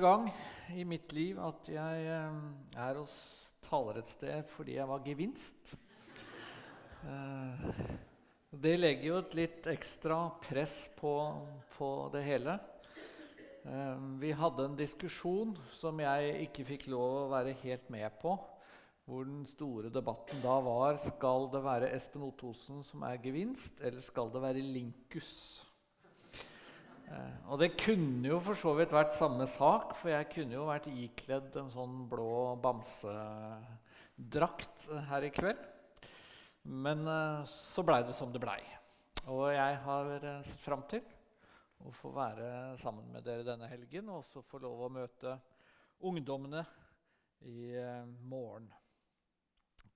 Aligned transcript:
gang 0.00 0.26
i 0.74 0.84
mitt 0.88 1.12
liv 1.12 1.38
at 1.42 1.68
jeg 1.70 2.08
eh, 2.08 2.40
er 2.80 2.98
hos 3.00 3.14
taler 3.66 4.00
et 4.00 4.10
sted 4.10 4.46
fordi 4.54 4.78
jeg 4.78 4.88
var 4.90 5.04
gevinst. 5.04 5.74
Eh, 7.06 7.68
det 8.50 8.74
legger 8.80 9.06
jo 9.06 9.18
et 9.20 9.36
litt 9.38 9.68
ekstra 9.70 10.24
press 10.42 10.88
på, 10.98 11.14
på 11.76 11.90
det 12.14 12.24
hele. 12.26 12.56
Eh, 13.62 14.06
vi 14.22 14.32
hadde 14.34 14.66
en 14.66 14.78
diskusjon 14.78 15.54
som 15.76 16.00
jeg 16.02 16.48
ikke 16.48 16.66
fikk 16.72 16.88
lov 16.90 17.26
å 17.26 17.30
være 17.34 17.56
helt 17.62 17.92
med 17.92 18.18
på. 18.22 18.34
Hvor 19.10 19.26
den 19.26 19.42
store 19.48 19.90
debatten 19.90 20.42
da 20.42 20.60
var 20.62 21.00
skal 21.02 21.48
det 21.50 21.64
være 21.64 21.94
Espen 21.96 22.22
Ottosen 22.28 22.84
som 22.86 23.02
er 23.08 23.18
gevinst, 23.22 23.80
eller 23.82 24.02
skal 24.04 24.30
det 24.30 24.42
være 24.44 24.62
Linkus? 24.62 25.32
Eh, 27.10 27.50
og 27.50 27.58
det 27.58 27.74
kunne 27.80 28.28
jo 28.30 28.36
for 28.44 28.54
så 28.58 28.74
vidt 28.78 28.92
vært 28.94 29.16
samme 29.18 29.46
sak, 29.50 29.96
for 29.98 30.10
jeg 30.12 30.28
kunne 30.30 30.54
jo 30.54 30.68
vært 30.68 30.86
ikledd 30.92 31.56
en 31.58 31.70
sånn 31.72 32.08
blå 32.10 32.56
bamsedrakt 32.62 34.88
her 35.10 35.22
i 35.26 35.30
kveld. 35.34 35.58
Men 36.70 36.98
eh, 37.10 37.42
så 37.50 37.82
blei 37.86 38.02
det 38.06 38.14
som 38.18 38.32
det 38.32 38.40
blei. 38.42 38.60
Og 39.26 39.52
jeg 39.54 39.74
har 39.86 40.04
eh, 40.20 40.42
sett 40.46 40.62
fram 40.62 40.82
til 40.90 41.02
å 41.80 41.90
få 41.96 42.08
være 42.14 42.76
sammen 42.80 43.06
med 43.10 43.24
dere 43.26 43.44
denne 43.46 43.68
helgen 43.70 44.08
og 44.12 44.18
også 44.20 44.42
få 44.46 44.58
lov 44.62 44.78
å 44.84 44.92
møte 44.92 45.30
ungdommene 46.06 46.62
i 47.48 47.60
morgen 48.28 48.66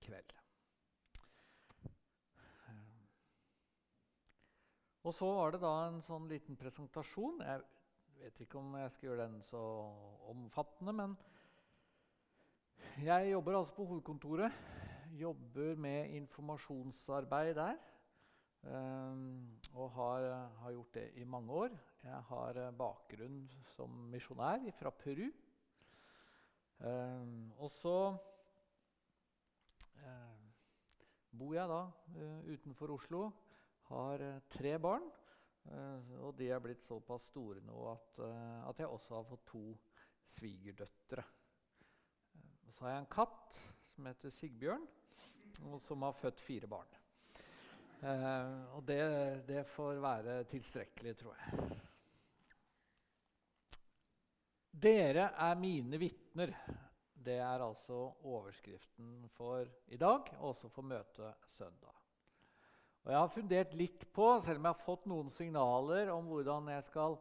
kveld. 0.04 0.43
Og 5.04 5.12
så 5.12 5.26
var 5.36 5.52
det 5.52 5.58
da 5.60 5.70
en 5.84 5.98
sånn 6.06 6.24
liten 6.30 6.56
presentasjon. 6.56 7.42
Jeg 7.44 7.60
vet 8.22 8.38
ikke 8.40 8.56
om 8.56 8.70
jeg 8.78 8.92
skal 8.94 9.10
gjøre 9.10 9.26
den 9.26 9.42
så 9.44 9.60
omfattende, 10.32 10.94
men 10.96 11.16
jeg 13.04 13.34
jobber 13.34 13.58
altså 13.58 13.76
på 13.76 13.86
hovedkontoret. 13.90 14.56
Jobber 15.20 15.76
med 15.76 16.16
informasjonsarbeid 16.22 17.52
der. 17.60 17.76
Um, 18.64 19.44
og 19.76 19.92
har, 19.92 20.30
har, 20.62 20.72
gjort 20.72 20.96
det 20.96 21.06
i 21.20 21.28
mange 21.28 21.52
år. 21.52 21.76
Jeg 22.00 22.24
har 22.32 22.64
bakgrunn 22.80 23.44
som 23.76 24.08
misjonær 24.08 24.64
fra 24.80 24.96
Peru. 25.04 25.28
Um, 26.80 27.52
og 27.60 27.68
så 27.76 27.98
uh, 30.00 30.44
bor 31.28 31.52
jeg 31.60 31.68
da 31.76 31.82
uh, 31.92 32.54
utenfor 32.56 32.96
Oslo 32.96 33.26
har 33.88 34.20
eh, 34.20 34.40
tre 34.48 34.78
barn. 34.78 35.06
Eh, 35.64 36.12
og 36.24 36.34
de 36.38 36.50
er 36.52 36.62
blitt 36.62 36.84
såpass 36.84 37.24
store 37.30 37.62
nå 37.64 37.86
at, 37.92 38.18
eh, 38.24 38.60
at 38.68 38.82
jeg 38.82 38.90
også 38.90 39.16
har 39.18 39.28
fått 39.28 39.46
to 39.50 39.64
svigerdøtre. 40.36 41.24
Så 42.74 42.84
har 42.84 42.94
jeg 42.94 43.04
en 43.04 43.14
katt 43.14 43.60
som 43.94 44.06
heter 44.10 44.34
Sigbjørn, 44.34 44.86
og 45.70 45.78
som 45.84 46.02
har 46.02 46.16
født 46.18 46.42
fire 46.42 46.66
barn. 46.66 47.00
og 48.74 48.82
det, 48.84 48.98
det 49.46 49.62
får 49.70 50.00
være 50.02 50.32
tilstrekkelig, 50.50 51.14
tror 51.16 51.38
jeg. 51.38 51.78
Dere 54.74 55.30
er 55.46 55.54
mine 55.56 56.00
vitner. 56.02 56.52
Det 57.14 57.38
er 57.38 57.64
altså 57.64 58.02
overskriften 58.26 59.30
for 59.32 59.70
i 59.86 59.96
dag, 59.96 60.34
og 60.40 60.48
også 60.50 60.68
for 60.74 60.82
møtet 60.82 61.48
søndag. 61.54 62.03
Og 63.04 63.12
jeg 63.12 63.20
har 63.20 63.32
fundert 63.34 63.74
litt 63.76 64.04
på, 64.16 64.26
selv 64.40 64.62
om 64.62 64.66
jeg 64.66 64.72
har 64.72 64.84
fått 64.86 65.08
noen 65.10 65.28
signaler 65.36 66.08
om 66.14 66.24
hvordan 66.30 66.70
jeg 66.72 66.86
skal 66.86 67.18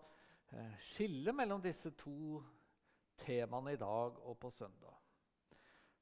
eh, 0.55 0.77
skille 0.93 1.33
mellom 1.35 1.59
disse 1.63 1.91
to 1.99 2.39
temaene 3.19 3.73
i 3.75 3.81
dag 3.81 4.21
og 4.23 4.37
på 4.39 4.51
søndag. 4.55 4.95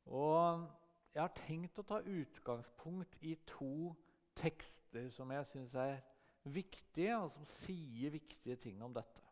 Og 0.06 0.68
jeg 1.16 1.24
har 1.24 1.34
tenkt 1.34 1.82
å 1.82 1.88
ta 1.88 1.98
utgangspunkt 2.06 3.18
i 3.26 3.34
to 3.50 3.92
tekster 4.38 5.10
som 5.16 5.34
jeg 5.34 5.50
syns 5.50 5.74
er 5.74 5.98
viktige, 6.46 7.18
og 7.18 7.34
som 7.34 7.50
sier 7.64 8.14
viktige 8.14 8.62
ting 8.62 8.86
om 8.86 8.94
dette. 8.94 9.26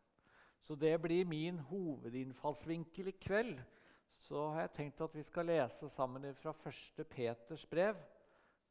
Så 0.60 0.74
det 0.74 0.96
blir 1.00 1.30
min 1.30 1.62
hovedinnfallsvinkel 1.70 3.14
i 3.14 3.18
kveld. 3.22 3.58
Så 4.26 4.50
har 4.50 4.66
jeg 4.66 4.76
tenkt 4.76 5.00
at 5.00 5.14
vi 5.14 5.22
skal 5.24 5.48
lese 5.48 5.88
sammen 5.94 6.26
fra 6.42 6.52
1. 6.66 7.06
Peters 7.08 7.64
brev, 7.70 7.96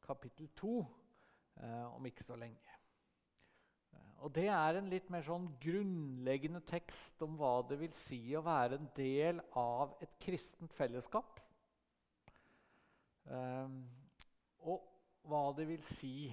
kapittel 0.04 0.52
2 0.60 0.78
eh, 0.84 0.99
om 1.68 2.06
ikke 2.06 2.24
så 2.24 2.36
lenge. 2.40 2.76
Eh, 3.92 4.12
og 4.24 4.32
Det 4.34 4.48
er 4.48 4.78
en 4.78 4.90
litt 4.92 5.10
mer 5.12 5.24
sånn 5.26 5.48
grunnleggende 5.60 6.62
tekst 6.68 7.22
om 7.26 7.36
hva 7.40 7.60
det 7.68 7.80
vil 7.80 7.94
si 8.06 8.20
å 8.36 8.44
være 8.46 8.78
en 8.80 8.90
del 8.96 9.42
av 9.58 9.96
et 10.04 10.16
kristent 10.22 10.74
fellesskap. 10.76 11.40
Um, 13.30 13.84
og 14.66 14.86
hva 15.28 15.42
det 15.54 15.66
vil 15.68 15.82
si 15.92 16.30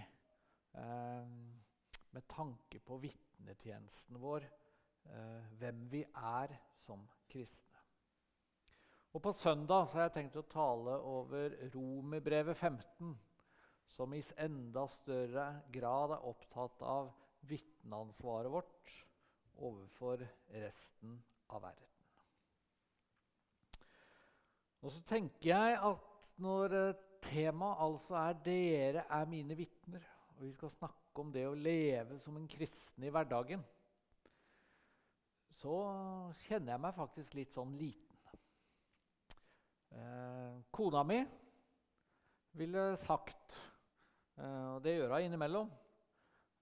um, 0.74 1.34
med 2.16 2.26
tanke 2.32 2.80
på 2.82 2.98
vitnetjenesten 3.04 4.18
vår, 4.22 4.48
uh, 5.12 5.44
hvem 5.60 5.84
vi 5.92 6.02
er 6.08 6.56
som 6.88 7.04
kristne. 7.30 7.84
Og 9.14 9.22
På 9.22 9.34
søndag 9.34 9.92
har 9.92 10.08
jeg 10.08 10.16
tenkt 10.16 10.40
å 10.40 10.48
tale 10.50 10.96
over 11.12 11.54
Romerbrevet 11.76 12.58
15 12.58 13.14
som 13.88 14.14
i 14.14 14.24
enda 14.38 14.86
større 14.92 15.48
grad 15.74 16.14
er 16.18 16.28
opptatt 16.30 16.82
av 16.86 17.12
vitneansvaret 17.48 18.52
vårt 18.52 18.96
overfor 19.58 20.22
resten 20.54 21.18
av 21.50 21.64
verden. 21.64 21.84
Og 24.86 24.94
så 24.94 25.02
tenker 25.10 25.50
jeg 25.50 25.80
at 25.82 26.04
når 26.44 26.76
eh, 26.78 27.00
temaet 27.26 27.82
altså 27.82 28.20
er 28.20 28.38
'Dere 28.46 29.06
er 29.10 29.26
mine 29.26 29.56
vitner', 29.58 30.06
og 30.36 30.44
vi 30.44 30.52
skal 30.54 30.70
snakke 30.70 31.24
om 31.24 31.32
det 31.34 31.48
å 31.48 31.58
leve 31.58 32.20
som 32.20 32.38
en 32.38 32.48
kristen 32.48 33.04
i 33.04 33.10
hverdagen, 33.10 33.64
så 35.58 35.78
kjenner 36.46 36.76
jeg 36.76 36.84
meg 36.84 36.94
faktisk 36.94 37.34
litt 37.34 37.56
sånn 37.58 37.74
liten. 37.80 38.04
Eh, 39.98 40.60
kona 40.72 41.02
mi 41.04 41.24
ville 42.58 42.84
sagt 43.02 43.58
og 44.38 44.84
det 44.86 44.98
gjør 44.98 45.16
hun 45.16 45.28
innimellom. 45.28 45.70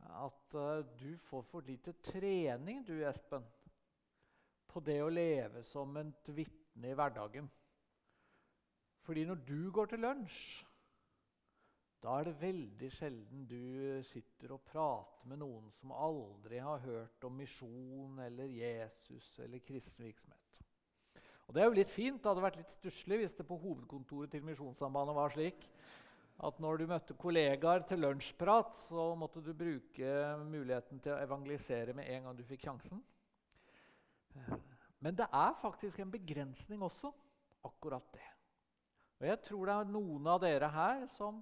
At 0.05 0.55
uh, 0.55 0.85
du 0.99 1.17
får 1.29 1.41
for 1.49 1.65
lite 1.65 1.95
trening, 2.05 2.83
du, 2.87 2.93
Espen, 3.07 3.43
på 4.69 4.83
det 4.83 4.99
å 5.03 5.11
leve 5.11 5.63
som 5.67 5.95
et 5.99 6.29
vitne 6.35 6.91
i 6.91 6.95
hverdagen. 6.97 7.49
Fordi 9.05 9.25
når 9.27 9.43
du 9.47 9.59
går 9.73 9.91
til 9.91 10.01
lunsj, 10.05 10.39
da 12.05 12.19
er 12.19 12.27
det 12.27 12.41
veldig 12.41 12.89
sjelden 12.93 13.45
du 13.49 14.01
sitter 14.05 14.51
og 14.53 14.65
prater 14.67 15.29
med 15.29 15.39
noen 15.41 15.71
som 15.79 15.93
aldri 15.95 16.59
har 16.61 16.83
hørt 16.83 17.23
om 17.25 17.39
misjon 17.39 18.19
eller 18.21 18.51
Jesus 18.51 19.31
eller 19.41 19.63
kristen 19.65 20.05
virksomhet. 20.05 20.41
Og 21.47 21.53
Det 21.53 21.61
er 21.61 21.69
jo 21.69 21.77
litt 21.77 21.93
fint. 21.93 22.21
Det 22.21 22.29
hadde 22.29 22.43
vært 22.45 22.59
litt 22.59 22.73
stusslig 22.73 23.19
hvis 23.21 23.35
det 23.37 23.45
på 23.45 23.57
hovedkontoret 23.61 24.31
til 24.33 24.45
Misjonssambandet 24.45 25.17
var 25.17 25.33
slik 25.33 25.65
at 26.43 26.57
når 26.59 26.81
du 26.81 26.87
møtte 26.89 27.15
kollegaer 27.15 27.85
til 27.87 28.01
lunsjprat, 28.03 28.73
så 28.89 29.13
måtte 29.15 29.43
du 29.43 29.53
bruke 29.55 30.11
muligheten 30.43 30.99
til 30.99 31.15
å 31.15 31.19
evangelisere 31.23 31.95
med 31.95 32.09
en 32.11 32.27
gang 32.27 32.37
du 32.37 32.43
fikk 32.47 32.65
sjansen. 32.67 32.99
Men 34.99 35.15
det 35.15 35.27
er 35.31 35.59
faktisk 35.61 36.01
en 36.01 36.11
begrensning 36.11 36.83
også, 36.83 37.13
akkurat 37.65 38.07
det. 38.13 38.27
Og 39.21 39.27
jeg 39.29 39.41
tror 39.47 39.69
det 39.69 39.75
er 39.79 39.91
noen 39.93 40.27
av 40.27 40.41
dere 40.43 40.69
her 40.75 41.05
som 41.15 41.39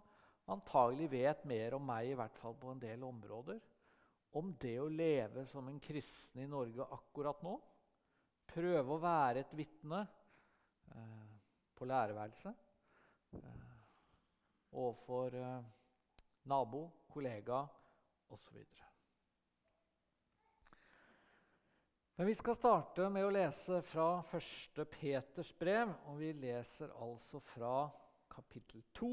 antagelig 0.54 1.10
vet 1.10 1.46
mer 1.50 1.78
om 1.78 1.86
meg, 1.88 2.12
i 2.12 2.18
hvert 2.20 2.38
fall 2.38 2.56
på 2.60 2.74
en 2.74 2.82
del 2.82 3.04
områder, 3.08 3.62
om 4.38 4.54
det 4.62 4.76
å 4.82 4.90
leve 4.90 5.46
som 5.50 5.68
en 5.70 5.82
kristen 5.82 6.44
i 6.44 6.50
Norge 6.50 6.86
akkurat 6.96 7.42
nå. 7.46 7.58
Prøve 8.54 8.94
å 8.94 9.02
være 9.02 9.42
et 9.42 9.54
vitne 9.58 10.02
eh, 10.94 11.30
på 11.78 11.88
lærerværelset. 11.90 12.66
Eh, 13.40 13.73
overfor 14.74 15.36
eh, 15.38 15.64
nabo, 16.50 16.90
kollega 17.08 17.62
osv. 18.34 18.58
Men 22.16 22.28
vi 22.28 22.36
skal 22.36 22.56
starte 22.56 23.08
med 23.10 23.26
å 23.26 23.32
lese 23.34 23.80
fra 23.90 24.08
1. 24.38 24.84
Peters 24.94 25.50
brev. 25.58 25.90
Og 26.12 26.20
vi 26.22 26.30
leser 26.38 26.94
altså 27.02 27.42
fra 27.42 27.88
kapittel 28.30 28.84
2 28.94 29.10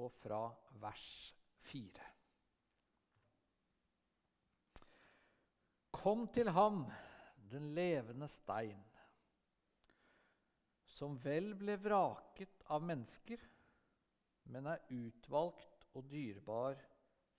og 0.00 0.14
fra 0.22 0.46
vers 0.80 1.04
4. 1.68 2.08
Kom 5.92 6.24
til 6.32 6.48
ham, 6.56 6.86
den 7.52 7.68
levende 7.76 8.26
stein, 8.32 8.80
som 10.88 11.18
vel 11.20 11.52
ble 11.60 11.76
vraket 11.78 12.64
av 12.72 12.82
mennesker 12.88 13.51
men 14.50 14.66
er 14.66 14.82
utvalgt 14.90 15.86
og 15.94 16.08
dyrebar 16.10 16.78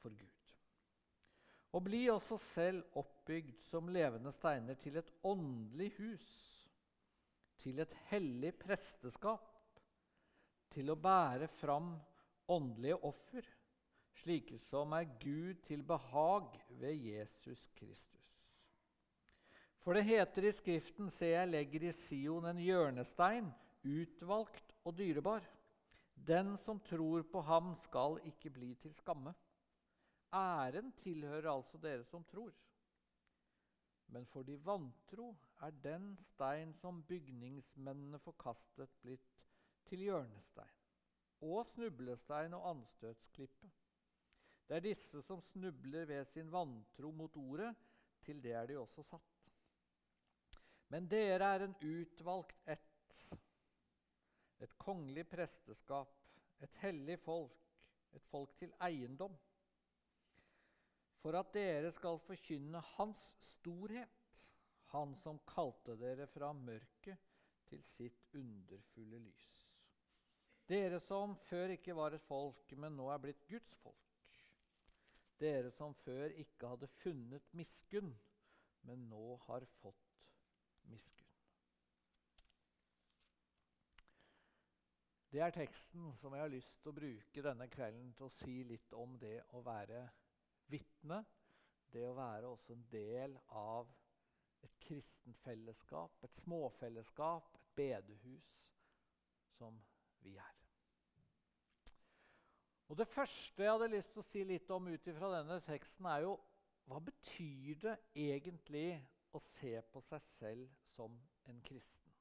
for 0.01 0.13
Gud. 0.13 0.29
Og 1.73 1.81
bli 1.87 2.03
også 2.13 2.37
selv 2.53 2.83
oppbygd 2.99 3.63
som 3.65 3.89
levende 3.89 4.31
steiner 4.35 4.77
til 4.79 4.99
et 5.01 5.09
åndelig 5.25 5.89
hus, 5.97 6.27
til 7.63 7.79
et 7.81 7.93
hellig 8.11 8.53
presteskap, 8.61 9.49
til 10.73 10.89
å 10.89 10.97
bære 10.99 11.47
fram 11.59 11.95
åndelige 12.51 12.99
offer, 13.05 13.45
slike 14.21 14.59
som 14.61 14.93
er 14.97 15.09
Gud 15.21 15.63
til 15.65 15.83
behag 15.87 16.53
ved 16.81 16.93
Jesus 16.93 17.65
Kristus. 17.77 18.29
For 19.83 19.97
det 19.97 20.05
heter 20.07 20.47
i 20.47 20.53
Skriften, 20.55 21.09
se, 21.11 21.33
jeg 21.33 21.49
legger 21.49 21.89
i 21.89 21.95
Sion 22.05 22.45
en 22.47 22.61
hjørnestein, 22.61 23.49
utvalgt 23.83 24.71
og 24.85 24.95
dyrebar. 24.95 25.43
Den 26.27 26.57
som 26.57 26.79
tror 26.79 27.23
på 27.27 27.41
ham, 27.41 27.73
skal 27.83 28.19
ikke 28.29 28.49
bli 28.55 28.73
til 28.79 28.93
skamme. 28.95 29.33
Æren 30.33 30.93
tilhører 31.03 31.49
altså 31.51 31.77
dere 31.77 32.05
som 32.07 32.23
tror. 32.31 32.53
Men 34.07 34.25
for 34.31 34.43
de 34.47 34.55
vantro 34.65 35.35
er 35.61 35.75
den 35.83 36.13
stein 36.33 36.73
som 36.79 37.03
bygningsmennene 37.09 38.19
forkastet, 38.23 38.89
blitt 39.01 39.43
til 39.89 40.05
hjørnestein 40.07 40.79
og 41.43 41.65
snublestein 41.73 42.53
og 42.55 42.69
anstøtsklippe. 42.69 43.71
Det 44.69 44.77
er 44.77 44.85
disse 44.85 45.21
som 45.27 45.41
snubler 45.51 46.05
ved 46.07 46.25
sin 46.31 46.51
vantro 46.51 47.11
mot 47.11 47.35
ordet, 47.37 47.73
til 48.23 48.39
det 48.43 48.53
er 48.55 48.69
de 48.69 48.77
også 48.79 49.03
satt. 49.03 49.49
Men 50.93 51.09
dere 51.11 51.49
er 51.55 51.65
en 51.65 51.75
utvalgt 51.83 52.55
ett, 52.69 52.92
et 54.61 54.77
kongelig 54.77 55.25
presteskap, 55.31 56.13
et 56.61 56.77
hellig 56.83 57.17
folk, 57.23 57.57
et 58.13 58.25
folk 58.29 58.53
til 58.59 58.71
eiendom 58.85 59.33
for 61.23 61.37
at 61.39 61.53
dere 61.55 61.91
skal 61.95 62.19
forkynne 62.19 62.81
Hans 62.97 63.21
storhet, 63.53 64.19
Han 64.93 65.15
som 65.23 65.39
kalte 65.49 65.95
dere 65.97 66.27
fra 66.29 66.51
mørket 66.53 67.29
til 67.65 67.79
sitt 67.95 68.35
underfulle 68.37 69.21
lys. 69.23 69.53
Dere 70.69 70.99
som 71.01 71.33
før 71.47 71.73
ikke 71.73 71.95
var 71.97 72.13
et 72.13 72.27
folk, 72.27 72.75
men 72.77 72.93
nå 72.99 73.07
er 73.09 73.23
blitt 73.23 73.41
Guds 73.49 73.71
folk. 73.81 74.37
Dere 75.41 75.71
som 75.73 75.95
før 76.03 76.35
ikke 76.43 76.69
hadde 76.75 76.91
funnet 76.99 77.49
miskunn, 77.57 78.13
men 78.85 79.07
nå 79.09 79.37
har 79.47 79.65
fått 79.79 80.21
miskunn. 80.91 81.32
Det 85.33 85.41
er 85.41 85.49
teksten 85.49 86.11
som 86.21 86.35
jeg 86.35 86.43
har 86.43 86.51
lyst 86.53 86.75
til 86.83 86.91
å 86.91 86.93
bruke 86.93 87.41
denne 87.41 87.65
kvelden 87.73 88.11
til 88.13 88.27
å 88.27 88.33
si 88.35 88.59
litt 88.69 88.91
om 88.93 89.15
det 89.17 89.39
å 89.57 89.63
være 89.65 90.03
vitne, 90.69 91.23
det 91.89 92.03
å 92.05 92.13
være 92.13 92.51
også 92.51 92.75
en 92.75 92.83
del 92.91 93.33
av 93.57 93.89
et 94.61 94.75
kristent 94.85 95.39
fellesskap, 95.41 96.19
et 96.21 96.37
småfellesskap, 96.43 97.47
et 97.57 97.71
bedehus, 97.79 98.51
som 99.57 99.79
vi 100.21 100.35
er. 100.37 100.59
Og 102.93 102.99
Det 103.01 103.09
første 103.09 103.65
jeg 103.65 103.73
hadde 103.73 103.89
lyst 103.89 104.13
til 104.13 104.21
å 104.21 104.27
si 104.29 104.43
litt 104.45 104.69
om 104.69 104.91
ut 104.91 105.09
ifra 105.09 105.31
denne 105.33 105.57
teksten, 105.65 106.05
er 106.13 106.27
jo 106.27 106.37
hva 106.85 107.01
betyr 107.01 107.81
det 107.87 107.97
egentlig 108.27 108.99
å 109.33 109.41
se 109.55 109.73
på 109.89 110.05
seg 110.11 110.29
selv 110.37 110.77
som 110.93 111.17
en 111.49 111.65
kristen? 111.65 112.13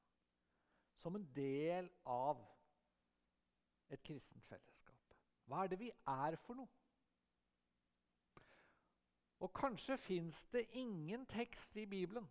Som 0.97 1.19
en 1.19 1.29
del 1.37 1.93
av 2.09 2.41
et 3.89 4.03
kristent 4.03 4.45
fellesskap. 4.47 5.17
Hva 5.47 5.63
er 5.63 5.73
det 5.73 5.79
vi 5.81 5.91
er 5.91 6.37
for 6.45 6.57
noe? 6.57 6.71
Og 9.43 9.51
kanskje 9.51 9.97
fins 9.99 10.45
det 10.53 10.69
ingen 10.79 11.25
tekst 11.27 11.75
i 11.75 11.85
Bibelen 11.89 12.29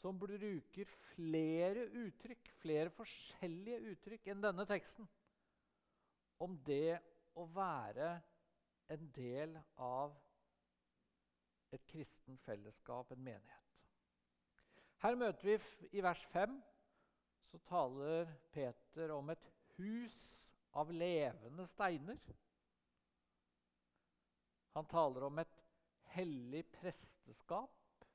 som 0.00 0.18
bruker 0.18 0.90
flere 1.14 1.86
uttrykk, 2.02 2.50
flere 2.60 2.90
forskjellige 2.92 3.92
uttrykk 3.92 4.26
enn 4.32 4.42
denne 4.42 4.66
teksten 4.68 5.06
om 6.42 6.58
det 6.66 6.98
å 7.38 7.46
være 7.54 8.10
en 8.92 9.06
del 9.14 9.54
av 9.80 10.12
et 11.74 11.86
kristen 11.88 12.36
fellesskap, 12.44 13.10
en 13.10 13.22
menighet. 13.24 13.64
Her 15.02 15.16
møter 15.18 15.46
vi 15.46 15.56
i 15.98 16.02
vers 16.04 16.22
5 16.32 16.58
så 17.50 17.58
taler 17.68 18.30
Peter 18.52 19.14
om 19.14 19.30
et 19.30 19.53
hus 19.76 20.18
av 20.74 20.92
levende 20.92 21.66
steiner. 21.66 22.18
Han 24.74 24.86
taler 24.90 25.28
om 25.28 25.38
et 25.38 25.60
hellig 26.14 26.64
presteskap 26.74 28.06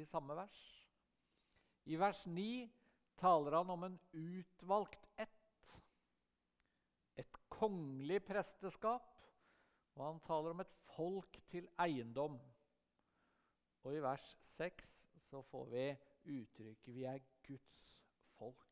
i 0.00 0.06
samme 0.08 0.36
vers. 0.38 0.60
I 1.84 1.98
vers 2.00 2.22
9 2.26 2.68
taler 3.20 3.58
han 3.58 3.72
om 3.74 3.84
en 3.84 3.98
utvalgt 4.16 5.04
ett, 5.20 5.74
et 7.20 7.40
kongelig 7.52 8.22
presteskap, 8.24 9.10
og 9.96 10.06
han 10.06 10.22
taler 10.24 10.54
om 10.54 10.64
et 10.64 10.72
folk 10.94 11.40
til 11.52 11.68
eiendom. 11.84 12.38
Og 13.84 13.96
i 13.96 14.02
vers 14.04 14.24
6 14.56 14.96
så 15.28 15.42
får 15.52 15.68
vi 15.74 15.86
uttrykket 16.40 16.94
'vi 16.94 17.04
er 17.04 17.20
Guds 17.46 18.00
folk'. 18.38 18.69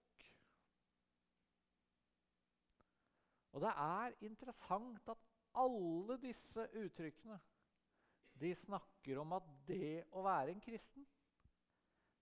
Og 3.59 3.63
det 3.65 3.71
er 3.75 4.13
interessant 4.23 5.09
at 5.11 5.23
alle 5.59 6.15
disse 6.23 6.63
uttrykkene 6.79 7.41
de 8.39 8.53
snakker 8.55 9.19
om 9.19 9.33
at 9.35 9.47
det 9.67 10.05
å 10.15 10.23
være 10.23 10.53
en 10.53 10.61
kristen, 10.63 11.07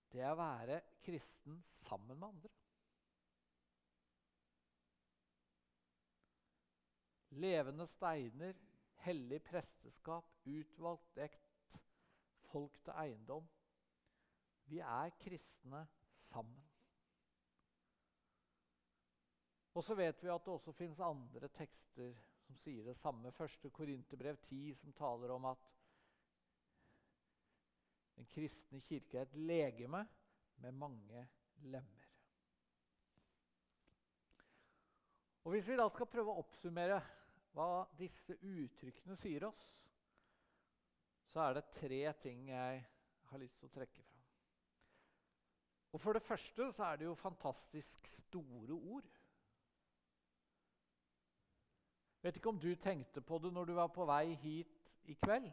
det 0.08 0.22
er 0.24 0.32
å 0.32 0.38
være 0.38 0.78
kristen 1.04 1.58
sammen 1.82 2.16
med 2.16 2.28
andre. 2.30 2.52
Levende 7.36 7.84
steiner, 7.92 8.56
hellig 9.04 9.42
presteskap, 9.44 10.30
utvalgt 10.48 11.20
ekt, 11.26 11.76
folk 12.48 12.80
til 12.80 12.96
eiendom. 12.96 13.44
Vi 14.72 14.80
er 14.80 15.12
kristne 15.20 15.84
sammen. 16.30 16.65
Og 19.76 19.84
så 19.84 19.94
vet 19.94 20.22
vi 20.24 20.30
at 20.32 20.44
det 20.44 20.54
også 20.54 20.72
fins 20.72 21.00
andre 21.04 21.50
tekster 21.52 22.14
som 22.46 22.56
sier 22.62 22.86
det 22.86 22.96
samme. 22.96 23.32
Første 23.36 23.68
Korinterbrev 23.74 24.38
10, 24.48 24.74
som 24.80 24.94
taler 24.96 25.34
om 25.34 25.50
at 25.50 25.66
den 28.16 28.28
kristne 28.32 28.80
kirke 28.80 29.20
er 29.20 29.26
et 29.26 29.36
legeme 29.36 30.00
med 30.64 30.72
mange 30.72 31.26
lemmer. 31.68 32.06
Og 35.44 35.52
Hvis 35.52 35.68
vi 35.68 35.76
da 35.78 35.84
skal 35.92 36.08
prøve 36.10 36.32
å 36.32 36.40
oppsummere 36.40 36.96
hva 37.54 37.84
disse 38.00 38.34
uttrykkene 38.40 39.14
sier 39.20 39.44
oss, 39.46 39.60
så 41.30 41.44
er 41.44 41.58
det 41.58 41.68
tre 41.76 42.00
ting 42.24 42.48
jeg 42.48 42.80
har 43.28 43.44
lyst 43.44 43.60
til 43.60 43.68
å 43.68 43.76
trekke 43.76 44.00
fram. 44.00 44.24
Og 45.92 46.00
For 46.00 46.16
det 46.16 46.24
første 46.24 46.72
så 46.72 46.88
er 46.88 46.98
det 46.98 47.06
jo 47.06 47.14
fantastisk 47.20 48.08
store 48.16 48.74
ord. 48.74 49.12
Vet 52.26 52.36
ikke 52.40 52.48
om 52.48 52.58
du 52.58 52.72
tenkte 52.74 53.20
på 53.22 53.36
det 53.38 53.52
når 53.54 53.68
du 53.68 53.72
var 53.76 53.86
på 53.94 54.02
vei 54.08 54.32
hit 54.42 54.88
i 55.06 55.14
kveld 55.14 55.44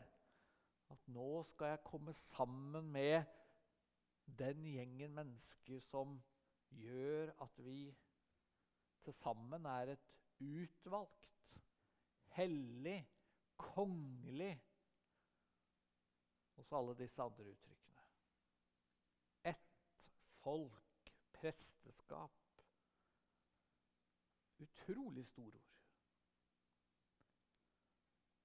at 0.90 1.02
nå 1.14 1.44
skal 1.52 1.70
jeg 1.70 1.84
komme 1.86 2.16
sammen 2.18 2.88
med 2.96 3.28
den 4.40 4.64
gjengen 4.66 5.14
mennesker 5.14 5.84
som 5.86 6.16
gjør 6.74 7.30
at 7.46 7.60
vi 7.62 7.92
til 9.06 9.14
sammen 9.20 9.68
er 9.70 9.92
et 9.94 10.08
utvalgt, 10.42 11.30
hellig, 12.40 12.98
kongelig 13.58 14.56
Og 16.58 16.66
så 16.66 16.80
alle 16.80 16.98
disse 16.98 17.22
andre 17.22 17.46
uttrykkene. 17.52 18.02
Ett 19.54 19.70
folk, 20.42 21.14
presteskap. 21.34 22.66
Utrolig 24.66 25.28
store 25.28 25.62
ord. 25.62 25.73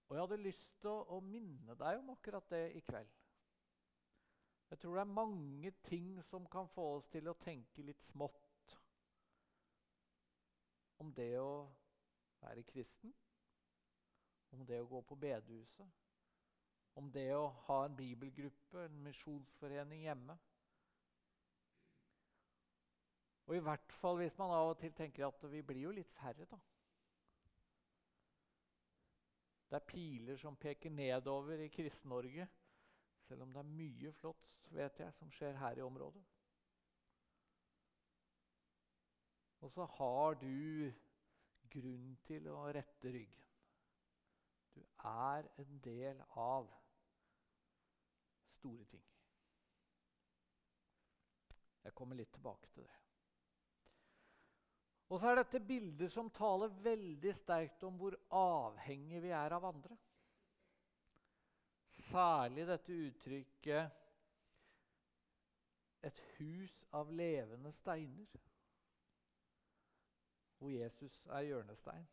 Og 0.08 0.16
jeg 0.16 0.22
hadde 0.22 0.42
lyst 0.42 0.68
til 0.80 0.90
å, 0.90 1.20
minne 1.20 1.76
deg 1.76 2.00
om 2.00 2.14
akkurat 2.14 2.46
det 2.52 2.62
i 2.78 2.80
kveld. 2.86 3.10
Jeg 4.70 4.80
tror 4.80 4.96
det 4.96 5.02
er 5.02 5.16
mange 5.16 5.72
ting 5.88 6.08
som 6.28 6.46
kan 6.52 6.68
få 6.72 6.84
oss 6.98 7.08
til 7.12 7.28
å 7.28 7.36
tenke 7.40 7.84
litt 7.84 8.02
smått 8.10 8.74
om 10.98 11.12
det 11.14 11.30
å 11.40 11.68
være 12.42 12.64
kristen, 12.68 13.12
om 14.52 14.64
det 14.66 14.80
å 14.82 14.88
gå 14.90 15.00
på 15.08 15.16
bedehuset, 15.16 15.88
om 16.98 17.08
det 17.14 17.28
å 17.36 17.46
ha 17.68 17.78
en 17.86 17.96
bibelgruppe, 17.96 18.84
en 18.84 19.02
misjonsforening 19.04 20.04
hjemme. 20.08 20.36
Og 23.48 23.56
i 23.56 23.62
hvert 23.64 23.94
fall 24.00 24.18
hvis 24.20 24.36
man 24.40 24.52
av 24.52 24.74
og 24.74 24.80
til 24.80 24.92
tenker 24.96 25.28
at 25.28 25.44
vi 25.52 25.62
blir 25.64 25.86
jo 25.86 25.94
litt 25.96 26.10
færre, 26.18 26.44
da. 26.50 26.58
Det 29.68 29.76
er 29.76 29.88
piler 29.88 30.36
som 30.40 30.56
peker 30.56 30.90
nedover 30.90 31.60
i 31.60 31.68
Kristen-Norge, 31.68 32.48
selv 33.28 33.42
om 33.44 33.52
det 33.52 33.60
er 33.60 33.76
mye 33.76 34.12
flott 34.16 34.54
vet 34.72 35.00
jeg, 35.02 35.12
som 35.18 35.32
skjer 35.32 35.58
her 35.60 35.76
i 35.76 35.84
området. 35.84 36.22
Og 39.60 39.70
så 39.74 39.84
har 39.98 40.38
du 40.40 40.92
grunn 41.68 42.14
til 42.24 42.48
å 42.48 42.62
rette 42.72 43.12
ryggen. 43.12 43.44
Du 44.74 44.80
er 45.10 45.48
en 45.58 45.80
del 45.84 46.22
av 46.38 46.70
store 48.54 48.86
ting. 48.88 49.04
Jeg 51.84 51.94
kommer 51.98 52.18
litt 52.18 52.32
tilbake 52.32 52.70
til 52.72 52.86
det. 52.86 53.07
Og 55.08 55.20
så 55.20 55.30
er 55.30 55.40
dette 55.40 55.60
bilder 55.64 56.10
som 56.12 56.28
taler 56.36 56.74
veldig 56.84 57.32
sterkt 57.36 57.84
om 57.88 57.96
hvor 57.96 58.16
avhengige 58.34 59.22
vi 59.24 59.32
er 59.32 59.54
av 59.56 59.64
andre. 59.70 59.96
Særlig 62.08 62.66
dette 62.68 62.92
uttrykket 62.92 64.04
'et 66.02 66.20
hus 66.38 66.84
av 66.92 67.10
levende 67.10 67.72
steiner', 67.72 68.36
hvor 70.58 70.70
Jesus 70.70 71.26
er 71.26 71.40
hjørnestein. 71.40 72.06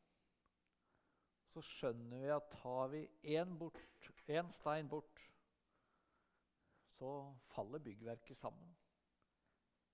Så 1.53 1.61
skjønner 1.61 2.19
vi 2.19 2.31
at 2.35 2.49
tar 2.51 2.87
vi 2.87 3.03
én 3.23 4.51
stein 4.51 4.89
bort, 4.89 5.21
så 6.97 7.35
faller 7.53 7.79
byggverket 7.79 8.37
sammen. 8.37 8.75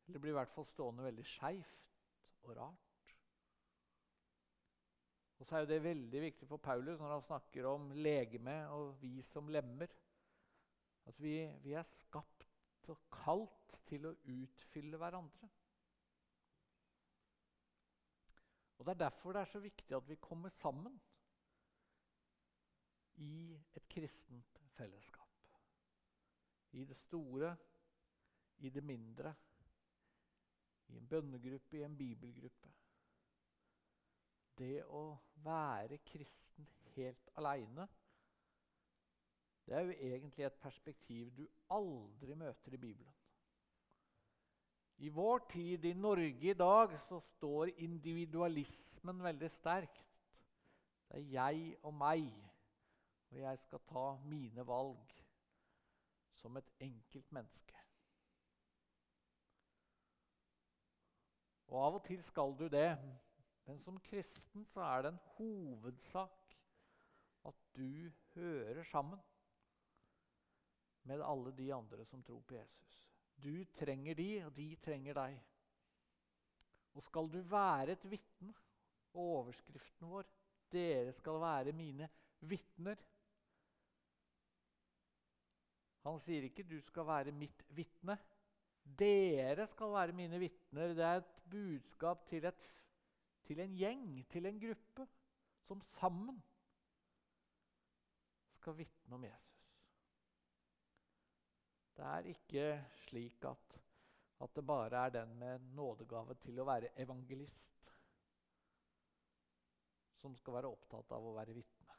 Eller 0.07 0.19
blir 0.19 0.31
i 0.31 0.39
hvert 0.39 0.53
fall 0.53 0.65
stående 0.65 1.03
veldig 1.03 1.25
skeivt 1.25 1.93
og 2.43 2.57
rart. 2.57 2.90
Og 5.41 5.47
så 5.47 5.55
er 5.57 5.63
jo 5.63 5.71
det 5.71 5.83
veldig 5.83 6.19
viktig 6.21 6.45
for 6.45 6.61
Paulus 6.61 6.99
når 7.01 7.15
han 7.15 7.23
snakker 7.25 7.65
om 7.65 7.87
legeme 7.97 8.59
og 8.75 8.91
vi 9.01 9.23
som 9.25 9.47
lemmer, 9.49 9.89
at 11.09 11.17
vi, 11.17 11.33
vi 11.63 11.73
er 11.73 11.87
skapt 11.97 12.91
og 12.93 12.99
kalt 13.15 13.79
til 13.89 14.05
å 14.05 14.11
utfylle 14.29 14.99
hverandre. 15.01 15.49
Og 18.77 18.85
Det 18.85 18.93
er 18.93 19.01
derfor 19.01 19.33
det 19.33 19.41
er 19.41 19.49
så 19.49 19.61
viktig 19.61 19.97
at 19.97 20.07
vi 20.09 20.19
kommer 20.21 20.53
sammen 20.61 20.93
i 23.21 23.57
et 23.77 23.89
kristent 23.89 24.61
fellesskap. 24.77 25.49
I 26.77 26.85
det 26.85 26.97
store, 26.97 27.55
i 28.61 28.69
det 28.69 28.83
mindre, 28.85 29.33
i 30.87 30.97
en 30.97 31.09
bønnegruppe, 31.09 31.77
i 31.77 31.83
en 31.85 31.97
bibelgruppe. 31.97 32.71
Det 34.61 34.83
å 34.93 35.07
være 35.41 35.97
kristen 36.05 36.67
helt 36.93 37.31
aleine, 37.39 37.87
det 39.65 39.77
er 39.77 39.87
jo 39.87 39.95
egentlig 39.95 40.45
et 40.45 40.59
perspektiv 40.61 41.31
du 41.37 41.45
aldri 41.71 42.35
møter 42.37 42.75
i 42.75 42.79
Bibelen. 42.81 43.17
I 45.01 45.09
vår 45.09 45.45
tid, 45.49 45.85
i 45.85 45.93
Norge 45.97 46.51
i 46.51 46.53
dag, 46.53 46.93
så 47.07 47.17
står 47.19 47.71
individualismen 47.81 49.23
veldig 49.23 49.49
sterkt. 49.49 50.03
Det 51.09 51.17
er 51.17 51.31
jeg 51.33 51.63
og 51.81 51.95
meg, 51.97 52.27
og 53.31 53.39
jeg 53.41 53.61
skal 53.63 53.81
ta 53.89 54.05
mine 54.29 54.65
valg 54.67 55.15
som 56.37 56.57
et 56.57 56.69
enkelt 56.85 57.33
menneske. 57.33 57.81
Og 61.71 61.81
av 61.87 61.97
og 61.97 62.05
til 62.05 62.21
skal 62.27 62.53
du 62.59 62.67
det, 62.69 62.91
men 63.71 63.79
som 63.79 63.99
kristen 64.03 64.65
så 64.67 64.81
er 64.83 65.05
det 65.05 65.09
en 65.13 65.19
hovedsak 65.37 66.55
at 67.47 67.59
du 67.71 68.09
hører 68.33 68.83
sammen 68.83 69.19
med 71.07 71.23
alle 71.23 71.53
de 71.55 71.69
andre 71.71 72.03
som 72.09 72.23
tror 72.27 72.41
på 72.49 72.57
Jesus. 72.57 72.97
Du 73.39 73.63
trenger 73.79 74.17
de, 74.19 74.27
og 74.43 74.51
de 74.57 74.65
trenger 74.83 75.15
deg. 75.15 75.37
Og 76.99 77.05
skal 77.05 77.31
du 77.31 77.39
være 77.47 77.95
et 77.95 78.03
vitne, 78.11 78.51
og 79.13 79.31
overskriften 79.37 80.11
vår 80.11 80.27
'Dere 80.71 81.13
skal 81.13 81.39
være 81.39 81.71
mine 81.71 82.09
vitner' 82.41 83.07
Han 86.03 86.19
sier 86.19 86.43
ikke 86.43 86.67
'du 86.67 86.81
skal 86.81 87.07
være 87.07 87.31
mitt 87.31 87.63
vitne'. 87.69 88.19
Dere 88.99 89.67
skal 89.67 89.93
være 89.93 90.11
mine 90.11 90.39
vitner. 90.39 90.93
Det 90.93 91.05
er 91.05 91.17
et 91.23 91.33
budskap 91.49 92.27
til 92.27 92.45
et 92.45 92.71
til 93.47 93.59
en 93.63 93.75
gjeng, 93.77 94.07
til 94.31 94.45
en 94.45 94.59
gruppe, 94.61 95.07
som 95.67 95.81
sammen 95.97 96.41
skal 98.59 98.77
vitne 98.77 99.17
om 99.17 99.23
Jesus. 99.25 99.61
Det 101.97 102.05
er 102.07 102.31
ikke 102.31 102.65
slik 103.05 103.45
at, 103.45 103.77
at 104.41 104.55
det 104.55 104.65
bare 104.65 105.05
er 105.05 105.09
den 105.09 105.35
med 105.39 105.59
nådegave 105.77 106.35
til 106.41 106.61
å 106.61 106.67
være 106.69 106.93
evangelist 107.01 107.91
som 110.21 110.35
skal 110.37 110.59
være 110.59 110.69
opptatt 110.69 111.13
av 111.17 111.25
å 111.25 111.33
være 111.35 111.55
vitne. 111.57 111.95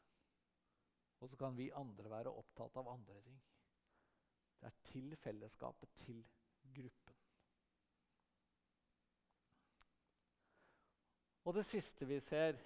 Og 1.22 1.30
så 1.30 1.38
kan 1.38 1.56
vi 1.58 1.70
andre 1.74 2.10
være 2.10 2.34
opptatt 2.34 2.76
av 2.78 2.90
andre 2.90 3.18
ting. 3.26 3.38
Det 4.60 4.70
er 4.70 4.82
til 4.92 5.16
fellesskapet, 5.18 5.90
til 6.04 6.22
gruppen. 6.74 7.01
Og 11.44 11.54
det 11.54 11.64
siste 11.66 12.06
vi 12.06 12.20
ser 12.22 12.58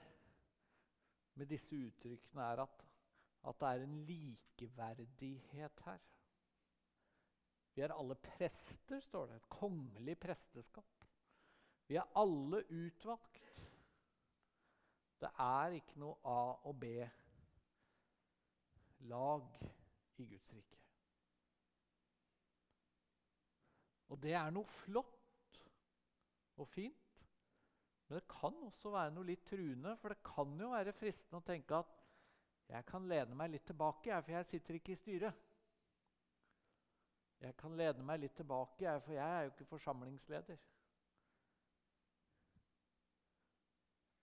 med 1.37 1.47
disse 1.49 1.76
uttrykkene, 1.76 2.42
er 2.42 2.62
at, 2.64 2.85
at 3.49 3.61
det 3.61 3.68
er 3.68 3.83
en 3.85 4.04
likeverdighet 4.09 5.80
her. 5.85 5.99
Vi 7.76 7.80
er 7.85 7.92
alle 7.92 8.14
prester, 8.14 9.00
står 9.00 9.26
det. 9.26 9.37
Et 9.37 9.49
kongelig 9.49 10.18
presteskap. 10.18 11.04
Vi 11.88 11.95
er 11.97 12.12
alle 12.16 12.64
utvalgt. 12.73 13.62
Det 15.21 15.30
er 15.38 15.66
ikke 15.76 15.99
noe 16.00 16.14
A- 16.25 16.61
og 16.68 16.80
B-lag 16.80 17.04
i 20.16 20.26
Guds 20.26 20.52
rike. 20.52 20.78
Og 24.09 24.23
det 24.23 24.33
er 24.38 24.50
noe 24.50 24.64
flott 24.64 25.61
og 26.56 26.68
fint. 26.68 27.05
Men 28.06 28.20
det 28.20 28.28
kan 28.30 28.54
også 28.62 28.92
være 28.94 29.14
noe 29.14 29.26
litt 29.26 29.42
truende, 29.48 29.96
for 29.98 30.14
det 30.14 30.22
kan 30.26 30.52
jo 30.60 30.70
være 30.70 30.94
fristende 30.94 31.40
å 31.40 31.46
tenke 31.46 31.80
at 31.80 31.94
jeg 32.70 32.86
kan 32.86 33.06
lene 33.10 33.34
meg 33.38 33.52
litt 33.52 33.66
tilbake, 33.66 34.14
for 34.22 34.34
jeg 34.34 34.48
sitter 34.50 34.78
ikke 34.78 34.94
i 34.94 35.00
styret. 35.00 35.42
Jeg 37.42 37.54
kan 37.60 37.76
lene 37.78 38.06
meg 38.06 38.22
litt 38.22 38.34
tilbake, 38.38 38.94
for 39.04 39.14
jeg 39.14 39.26
er 39.26 39.46
jo 39.46 39.52
ikke 39.52 39.68
forsamlingsleder. 39.70 40.62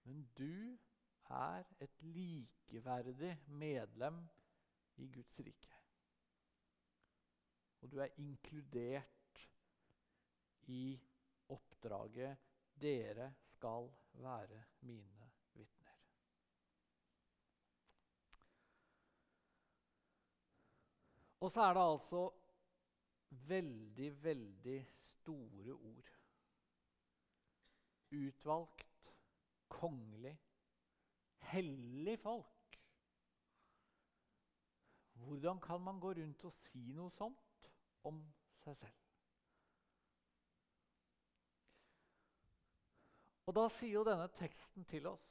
Men 0.04 0.24
du 0.36 0.76
er 1.32 1.68
et 1.84 2.02
likeverdig 2.04 3.36
medlem 3.48 4.20
i 5.00 5.08
Guds 5.12 5.40
rike. 5.46 5.78
Og 7.84 7.92
du 7.92 8.00
er 8.04 8.20
inkludert 8.20 9.44
i 10.72 11.00
oppdraget 11.52 12.53
dere 12.82 13.34
skal 13.54 13.90
være 14.14 14.64
mine 14.82 15.32
vitner. 15.54 15.98
Og 21.40 21.52
så 21.52 21.62
er 21.62 21.74
det 21.74 21.86
altså 21.92 22.24
veldig, 23.30 24.24
veldig 24.24 24.88
store 25.00 25.74
ord. 25.74 26.12
Utvalgt, 28.12 29.14
kongelig, 29.68 30.40
hellig 31.40 32.20
folk. 32.20 32.80
Hvordan 35.14 35.60
kan 35.60 35.82
man 35.82 36.00
gå 36.00 36.12
rundt 36.14 36.46
og 36.46 36.54
si 36.54 36.92
noe 36.92 37.12
sånt 37.12 37.72
om 38.04 38.20
seg 38.64 38.78
selv? 38.78 39.03
Og 43.48 43.56
da 43.58 43.68
sier 43.76 44.00
jo 44.00 44.08
denne 44.08 44.30
teksten 44.40 44.86
til 44.90 45.08
oss 45.12 45.30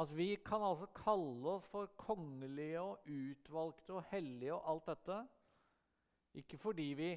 at 0.00 0.10
vi 0.10 0.32
kan 0.42 0.62
altså 0.66 0.88
kalle 0.96 1.52
oss 1.52 1.66
for 1.70 1.92
kongelige 2.00 2.80
og 2.82 3.04
utvalgte 3.06 3.94
og 3.94 4.08
hellige 4.10 4.54
og 4.56 4.64
alt 4.72 4.88
dette. 4.90 5.18
Ikke 6.40 6.58
fordi 6.58 6.86
vi 6.98 7.10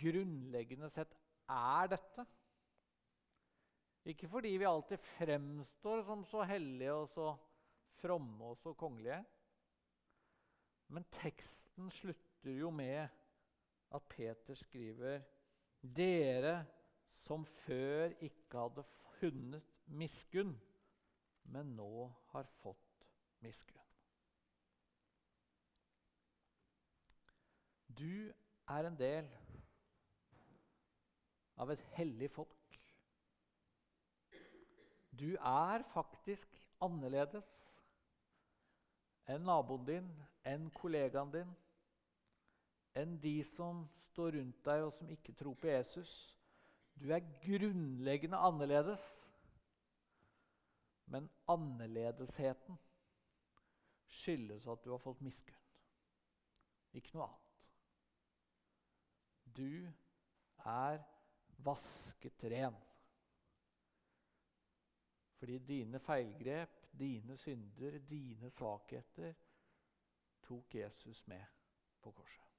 grunnleggende 0.00 0.90
sett 0.90 1.14
er 1.46 1.92
dette. 1.92 2.24
Ikke 4.10 4.28
fordi 4.32 4.56
vi 4.58 4.66
alltid 4.66 4.98
fremstår 5.12 6.02
som 6.08 6.24
så 6.26 6.42
hellige 6.48 6.96
og 6.96 7.08
så 7.14 7.28
fromme 8.00 8.50
og 8.50 8.58
så 8.58 8.74
kongelige. 8.74 9.20
Men 10.90 11.06
teksten 11.20 11.90
slutter 11.94 12.56
jo 12.56 12.72
med 12.74 13.06
at 13.94 14.10
Peter 14.10 14.58
skriver 14.58 15.22
dere 15.80 16.64
som 17.30 17.44
før 17.46 18.10
ikke 18.26 18.58
hadde 18.58 18.82
funnet 19.20 19.66
miskunn, 19.86 20.56
men 21.54 21.68
nå 21.76 22.08
har 22.32 22.48
fått 22.58 23.04
miskunn. 23.38 23.84
Du 28.00 28.32
er 28.74 28.88
en 28.88 28.98
del 28.98 29.28
av 31.62 31.70
et 31.70 31.84
hellig 31.94 32.32
folk. 32.34 32.80
Du 35.14 35.36
er 35.36 35.86
faktisk 35.94 36.58
annerledes 36.82 37.46
enn 39.30 39.46
naboen 39.46 39.86
din, 39.86 40.10
enn 40.42 40.66
kollegaen 40.82 41.30
din, 41.30 41.54
enn 42.98 43.14
de 43.22 43.36
som 43.54 43.86
står 44.10 44.40
rundt 44.40 44.62
deg 44.66 44.88
og 44.88 44.94
som 44.98 45.14
ikke 45.14 45.38
tror 45.38 45.54
på 45.62 45.70
Jesus. 45.70 46.18
Du 47.00 47.08
er 47.10 47.24
grunnleggende 47.40 48.36
annerledes. 48.36 49.02
Men 51.06 51.30
annerledesheten 51.48 52.78
skyldes 54.06 54.66
at 54.66 54.84
du 54.84 54.90
har 54.90 55.02
fått 55.02 55.22
miskunn. 55.24 55.56
Ikke 56.92 57.14
noe 57.14 57.26
annet. 57.26 57.48
Du 59.56 59.88
er 60.66 61.00
vasket 61.64 62.44
ren. 62.52 62.76
Fordi 65.40 65.58
dine 65.58 65.98
feilgrep, 66.04 66.86
dine 66.98 67.36
synder, 67.40 67.98
dine 68.10 68.50
svakheter 68.50 69.34
tok 70.44 70.74
Jesus 70.74 71.26
med 71.26 71.44
på 72.02 72.12
korset. 72.12 72.49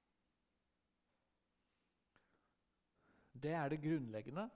Det 3.41 3.53
er 3.57 3.69
det 3.69 3.81
grunnleggende. 3.81 4.49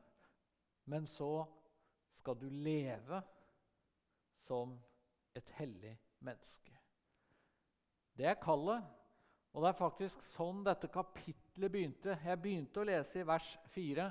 Men 0.86 1.08
så 1.08 1.46
skal 2.20 2.38
du 2.40 2.50
leve 2.50 3.22
som 4.46 4.78
et 5.36 5.50
hellig 5.58 5.96
menneske. 6.20 6.78
Det 8.18 8.26
er 8.26 8.40
kallet. 8.42 8.84
Og 9.56 9.64
det 9.64 9.70
er 9.72 9.80
faktisk 9.80 10.24
sånn 10.34 10.66
dette 10.66 10.90
kapitlet 10.92 11.72
begynte. 11.72 12.18
Jeg 12.20 12.42
begynte 12.44 12.82
å 12.82 12.88
lese 12.88 13.22
i 13.22 13.28
vers 13.28 13.54
4, 13.72 14.10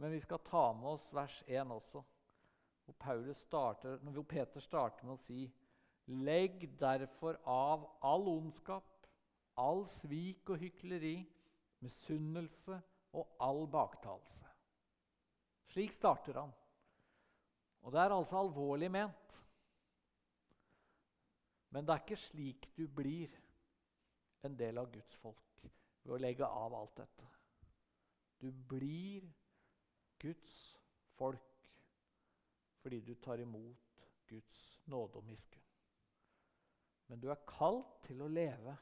men 0.00 0.14
vi 0.14 0.20
skal 0.24 0.40
ta 0.46 0.70
med 0.72 0.94
oss 0.94 1.10
vers 1.12 1.42
1 1.46 1.74
også. 1.74 2.02
Hvor, 2.88 3.34
starter, 3.36 3.98
hvor 4.00 4.24
Peter 4.24 4.64
starter 4.64 5.04
med 5.04 5.18
å 5.18 5.24
si 5.26 5.42
Legg 6.08 6.62
derfor 6.80 7.36
av 7.44 7.82
all 8.00 8.30
ondskap, 8.30 9.04
all 9.60 9.82
svik 9.92 10.48
og 10.48 10.62
hykleri, 10.62 11.18
misunnelse 11.84 12.78
og 13.16 13.36
all 13.40 13.66
baktalelse. 13.70 14.46
Slik 15.72 15.92
starter 15.92 16.40
han. 16.40 16.52
Og 17.84 17.92
det 17.92 18.00
er 18.00 18.14
altså 18.14 18.40
alvorlig 18.40 18.90
ment. 18.90 19.36
Men 21.70 21.86
det 21.86 21.94
er 21.94 22.04
ikke 22.04 22.20
slik 22.20 22.70
du 22.76 22.86
blir 22.88 23.32
en 24.46 24.56
del 24.58 24.78
av 24.80 24.90
Guds 24.92 25.14
folk 25.20 25.68
ved 26.02 26.14
å 26.16 26.20
legge 26.20 26.46
av 26.46 26.74
alt 26.74 26.96
dette. 26.96 27.28
Du 28.40 28.48
blir 28.52 29.26
Guds 30.18 30.56
folk 31.18 31.44
fordi 32.78 33.00
du 33.04 33.14
tar 33.20 33.42
imot 33.42 34.04
Guds 34.28 34.58
nåde 34.86 35.18
og 35.18 35.26
miskunn. 35.26 35.64
Men 37.08 37.20
du 37.20 37.28
er 37.32 37.46
kalt 37.48 37.98
til 38.06 38.22
å 38.22 38.30
leve 38.30 38.76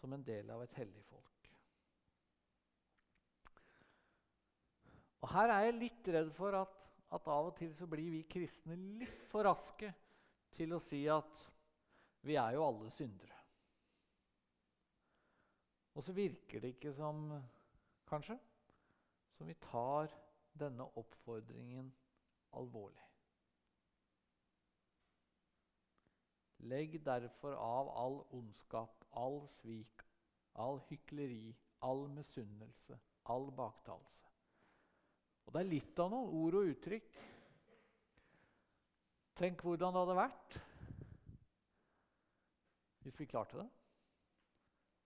som 0.00 0.12
en 0.12 0.24
del 0.24 0.50
av 0.52 0.62
et 0.64 0.76
hellig 0.78 1.02
folk. 1.08 1.35
Og 5.24 5.30
Her 5.32 5.52
er 5.52 5.66
jeg 5.66 5.78
litt 5.80 6.10
redd 6.12 6.32
for 6.36 6.56
at, 6.58 6.74
at 7.16 7.30
av 7.32 7.50
og 7.50 7.56
til 7.58 7.72
så 7.76 7.88
blir 7.90 8.10
vi 8.12 8.26
kristne 8.28 8.76
litt 9.00 9.24
for 9.30 9.46
raske 9.48 9.92
til 10.56 10.74
å 10.76 10.82
si 10.82 11.04
at 11.12 11.46
vi 12.26 12.36
er 12.40 12.56
jo 12.56 12.66
alle 12.66 12.90
syndere. 12.90 13.36
Og 15.96 16.04
så 16.04 16.12
virker 16.12 16.60
det 16.60 16.74
ikke 16.74 16.92
som 16.92 17.30
kanskje, 18.08 18.36
som 19.36 19.48
vi 19.48 19.56
tar 19.64 20.12
denne 20.56 20.84
oppfordringen 21.00 21.88
alvorlig. 22.56 23.02
Legg 26.66 26.98
derfor 27.04 27.56
av 27.60 27.92
all 28.00 28.18
ondskap, 28.34 29.04
all 29.12 29.42
svik, 29.60 30.02
all 30.54 30.80
hykleri, 30.88 31.54
all 31.84 32.06
misunnelse, 32.08 32.98
all 33.32 33.50
baktalelse. 33.54 34.25
Og 35.46 35.54
det 35.54 35.62
er 35.62 35.70
litt 35.70 36.02
av 36.02 36.10
noen 36.12 36.32
ord 36.42 36.58
og 36.60 36.70
uttrykk. 36.74 37.18
Tenk 39.36 39.62
hvordan 39.62 39.94
det 39.94 40.02
hadde 40.02 40.20
vært 40.22 40.62
hvis 43.06 43.20
vi 43.20 43.28
klarte 43.30 43.60
det. 43.60 43.68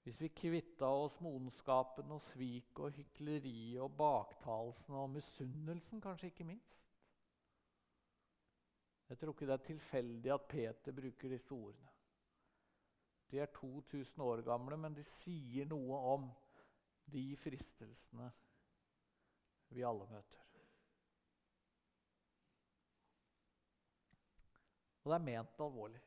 Hvis 0.06 0.20
vi 0.22 0.30
kvitta 0.32 0.88
oss 0.88 1.18
med 1.20 1.34
ondskapen 1.36 2.14
og 2.14 2.22
sviket 2.30 2.80
og 2.80 2.94
hykleriet 2.96 3.82
og 3.84 3.92
baktalelsen 3.98 4.96
og 4.96 5.10
misunnelsen, 5.12 6.00
kanskje 6.00 6.30
ikke 6.30 6.46
minst. 6.48 6.78
Jeg 9.10 9.18
tror 9.20 9.34
ikke 9.34 9.50
det 9.50 9.56
er 9.58 9.66
tilfeldig 9.66 10.32
at 10.32 10.46
Peter 10.48 10.96
bruker 10.96 11.34
disse 11.34 11.52
ordene. 11.52 11.92
De 13.30 13.38
er 13.38 13.52
2000 13.52 14.22
år 14.24 14.42
gamle, 14.46 14.76
men 14.80 14.96
de 14.96 15.04
sier 15.20 15.68
noe 15.68 15.98
om 16.14 16.30
de 17.10 17.24
fristelsene 17.42 18.30
vi 19.74 19.86
alle 19.86 20.06
møter. 20.10 20.46
Og 25.00 25.12
det 25.12 25.16
er 25.16 25.26
ment 25.26 25.62
alvorlig. 25.64 26.02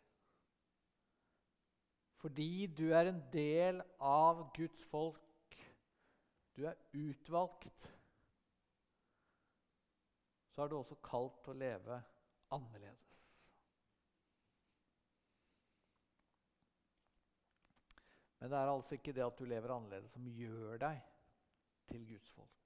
Fordi 2.24 2.68
du 2.72 2.86
er 2.96 3.10
en 3.10 3.20
del 3.34 3.82
av 4.00 4.46
Guds 4.56 4.86
folk. 4.88 5.58
Du 6.56 6.64
er 6.70 6.78
utvalgt. 6.94 7.90
Så 10.54 10.64
er 10.64 10.70
du 10.70 10.78
også 10.78 11.00
kalt 11.04 11.42
til 11.44 11.56
å 11.56 11.60
leve 11.66 12.00
annerledes. 12.54 13.10
Men 18.40 18.52
det 18.52 18.60
er 18.60 18.72
altså 18.72 18.96
ikke 18.96 19.16
det 19.16 19.24
at 19.26 19.40
du 19.40 19.48
lever 19.48 19.72
annerledes, 19.76 20.12
som 20.12 20.28
gjør 20.28 20.80
deg 20.84 21.04
til 21.92 22.08
Guds 22.08 22.32
folk. 22.36 22.63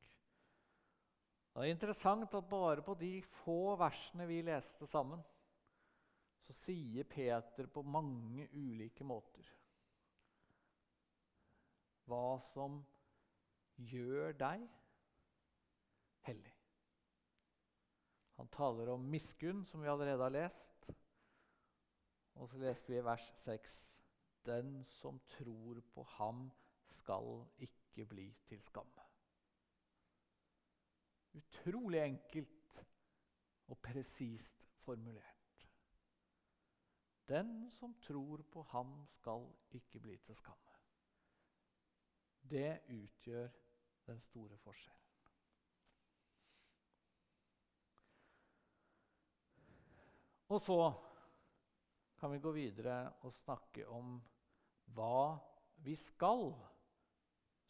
Det 1.57 1.65
er 1.65 1.73
interessant 1.73 2.35
at 2.37 2.49
bare 2.51 2.83
på 2.85 2.93
de 3.01 3.15
få 3.41 3.73
versene 3.81 4.27
vi 4.29 4.43
leste 4.45 4.85
sammen, 4.85 5.23
så 6.45 6.53
sier 6.53 7.07
Peter 7.09 7.65
på 7.73 7.81
mange 7.81 8.45
ulike 8.53 9.03
måter 9.03 9.47
hva 12.07 12.37
som 12.53 12.77
gjør 13.89 14.37
deg 14.37 14.61
hellig. 16.29 16.53
Han 18.37 18.53
taler 18.53 18.93
om 18.93 19.09
miskunn, 19.11 19.65
som 19.65 19.81
vi 19.81 19.89
allerede 19.89 20.23
har 20.23 20.35
lest. 20.37 20.87
Og 22.37 22.51
så 22.51 22.61
leste 22.61 22.93
vi 22.93 23.01
i 23.01 23.03
vers 23.03 23.27
6.: 23.41 23.75
Den 24.45 24.83
som 24.99 25.19
tror 25.33 25.81
på 25.93 26.05
ham, 26.19 26.47
skal 27.01 27.43
ikke 27.57 28.05
bli 28.05 28.29
til 28.47 28.61
skamme. 28.63 29.06
Utrolig 31.33 31.99
enkelt 32.01 32.85
og 33.67 33.77
presist 33.83 34.63
formulert. 34.85 35.67
Den 37.27 37.69
som 37.71 37.95
tror 38.01 38.41
på 38.51 38.63
ham, 38.71 39.05
skal 39.11 39.49
ikke 39.75 39.99
bli 39.99 40.15
til 40.17 40.35
skamme. 40.35 40.77
Det 42.49 42.79
utgjør 42.87 43.49
den 44.07 44.21
store 44.21 44.57
forskjellen. 44.57 45.03
Og 50.47 50.61
så 50.63 50.79
kan 52.19 52.31
vi 52.31 52.39
gå 52.39 52.51
videre 52.55 53.01
og 53.27 53.33
snakke 53.33 53.83
om 53.91 54.15
hva 54.95 55.35
vi 55.83 55.97
skal 55.99 56.53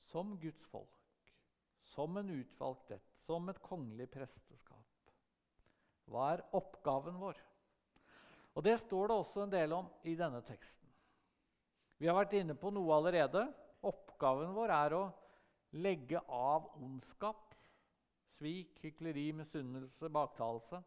som 0.05 0.35
Guds 0.39 0.61
folk, 0.69 1.31
som 1.81 2.21
en 2.21 2.29
utvalgt 2.37 2.93
som 3.27 3.49
et 3.51 3.59
kongelig 3.63 4.07
presteskap. 4.13 5.13
Hva 6.07 6.31
er 6.33 6.45
oppgaven 6.55 7.19
vår? 7.19 7.39
Og 8.57 8.63
Det 8.65 8.77
står 8.81 9.09
det 9.09 9.15
også 9.15 9.43
en 9.43 9.53
del 9.53 9.73
om 9.75 9.89
i 10.07 10.15
denne 10.17 10.39
teksten. 10.41 10.87
Vi 11.99 12.07
har 12.07 12.15
vært 12.17 12.37
inne 12.39 12.55
på 12.57 12.71
noe 12.73 12.95
allerede. 12.95 13.43
Oppgaven 13.85 14.55
vår 14.55 14.73
er 14.73 14.95
å 14.97 15.03
legge 15.77 16.21
av 16.31 16.71
ondskap, 16.81 17.53
svik, 18.37 18.79
hykleri, 18.81 19.27
misunnelse, 19.35 20.09
baktalelse. 20.09 20.81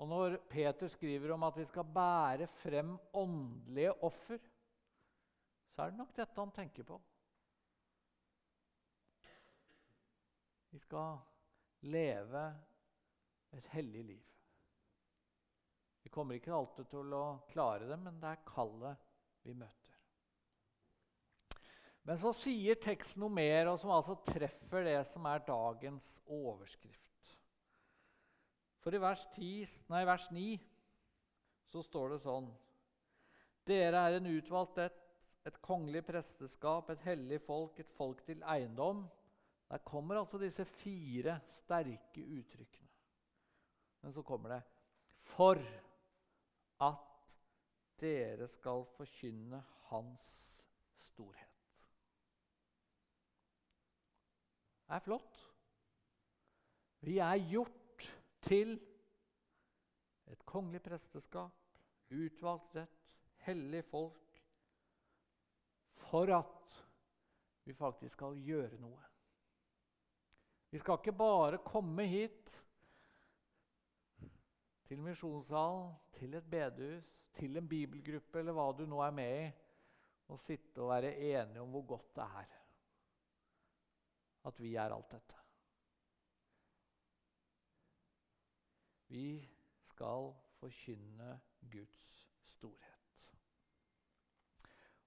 Og 0.00 0.08
når 0.08 0.38
Peter 0.48 0.88
skriver 0.88 1.34
om 1.34 1.42
at 1.48 1.58
vi 1.58 1.66
skal 1.68 1.84
bære 1.84 2.46
frem 2.62 2.94
åndelige 3.16 3.96
offer, 4.06 4.38
så 5.74 5.82
er 5.84 5.92
det 5.92 6.00
nok 6.00 6.14
dette 6.16 6.40
han 6.40 6.54
tenker 6.54 6.86
på. 6.88 7.00
Vi 10.70 10.78
skal 10.78 11.18
leve 11.90 12.44
et 13.56 13.70
hellig 13.74 14.04
liv. 14.12 14.26
Vi 16.02 16.10
kommer 16.12 16.38
ikke 16.38 16.54
alltid 16.54 16.88
til 16.90 17.14
å 17.14 17.24
klare 17.50 17.88
det, 17.90 17.98
men 18.00 18.20
det 18.22 18.30
er 18.30 18.46
kallet 18.48 19.08
vi 19.46 19.54
møter. 19.54 19.96
Men 22.08 22.18
så 22.18 22.32
sier 22.34 22.78
teksten 22.80 23.20
noe 23.22 23.32
mer, 23.34 23.68
og 23.68 23.78
som 23.82 23.92
altså 23.92 24.16
treffer 24.26 24.86
det 24.86 24.98
som 25.10 25.26
er 25.28 25.44
dagens 25.46 26.16
overskrift. 26.26 27.36
For 28.80 28.96
i 28.96 29.00
vers, 29.02 29.26
10, 29.36 29.76
nei, 29.92 30.00
vers 30.08 30.24
9 30.32 30.56
så 31.70 31.84
står 31.84 32.14
det 32.14 32.22
sånn 32.24 32.48
Dere 33.68 34.00
er 34.08 34.16
en 34.16 34.30
utvalgt 34.32 34.80
ett, 34.82 34.96
et 35.46 35.58
kongelig 35.62 36.02
presteskap, 36.08 36.88
et 36.90 37.04
hellig 37.04 37.38
folk, 37.44 37.76
et 37.78 37.92
folk 37.96 38.24
til 38.26 38.40
eiendom. 38.48 39.04
Der 39.70 39.78
kommer 39.86 40.18
altså 40.18 40.38
disse 40.38 40.64
fire 40.64 41.40
sterke 41.62 42.24
uttrykkene. 42.38 42.88
Men 44.02 44.12
så 44.12 44.22
kommer 44.22 44.48
det 44.48 44.62
For 45.36 45.60
at 46.80 47.34
dere 48.00 48.48
skal 48.48 48.84
forkynne 48.96 49.62
Hans 49.90 50.26
storhet. 51.12 51.46
Det 54.86 54.96
er 54.96 55.04
flott. 55.04 55.36
Vi 57.00 57.18
er 57.18 57.36
gjort 57.50 58.06
til 58.42 58.74
et 60.30 60.46
kongelig 60.46 60.82
presteskap, 60.82 61.54
utvalgt 62.10 62.74
rett, 62.74 62.96
hellig 63.46 63.84
folk, 63.90 64.42
for 66.10 66.32
at 66.34 66.74
vi 67.64 67.74
faktisk 67.74 68.18
skal 68.18 68.38
gjøre 68.42 68.80
noe. 68.82 69.09
Vi 70.70 70.78
skal 70.78 71.00
ikke 71.00 71.16
bare 71.18 71.58
komme 71.66 72.06
hit 72.06 72.52
til 74.86 75.02
misjonssalen, 75.02 75.90
til 76.14 76.34
et 76.38 76.46
bedehus, 76.50 77.10
til 77.34 77.58
en 77.58 77.68
bibelgruppe 77.68 78.38
eller 78.42 78.54
hva 78.54 78.70
du 78.76 78.84
nå 78.86 79.02
er 79.02 79.14
med 79.14 79.36
i, 79.40 79.50
og 80.30 80.38
sitte 80.42 80.82
og 80.82 80.92
være 80.92 81.14
enige 81.16 81.62
om 81.62 81.70
hvor 81.74 81.86
godt 81.96 82.16
det 82.16 82.26
er 82.42 82.56
at 84.48 84.60
vi 84.60 84.74
er 84.74 84.94
alt 84.94 85.10
dette. 85.12 85.36
Vi 89.10 89.26
skal 89.90 90.30
forkynne 90.60 91.34
Guds 91.72 92.00
storhet. 92.54 92.86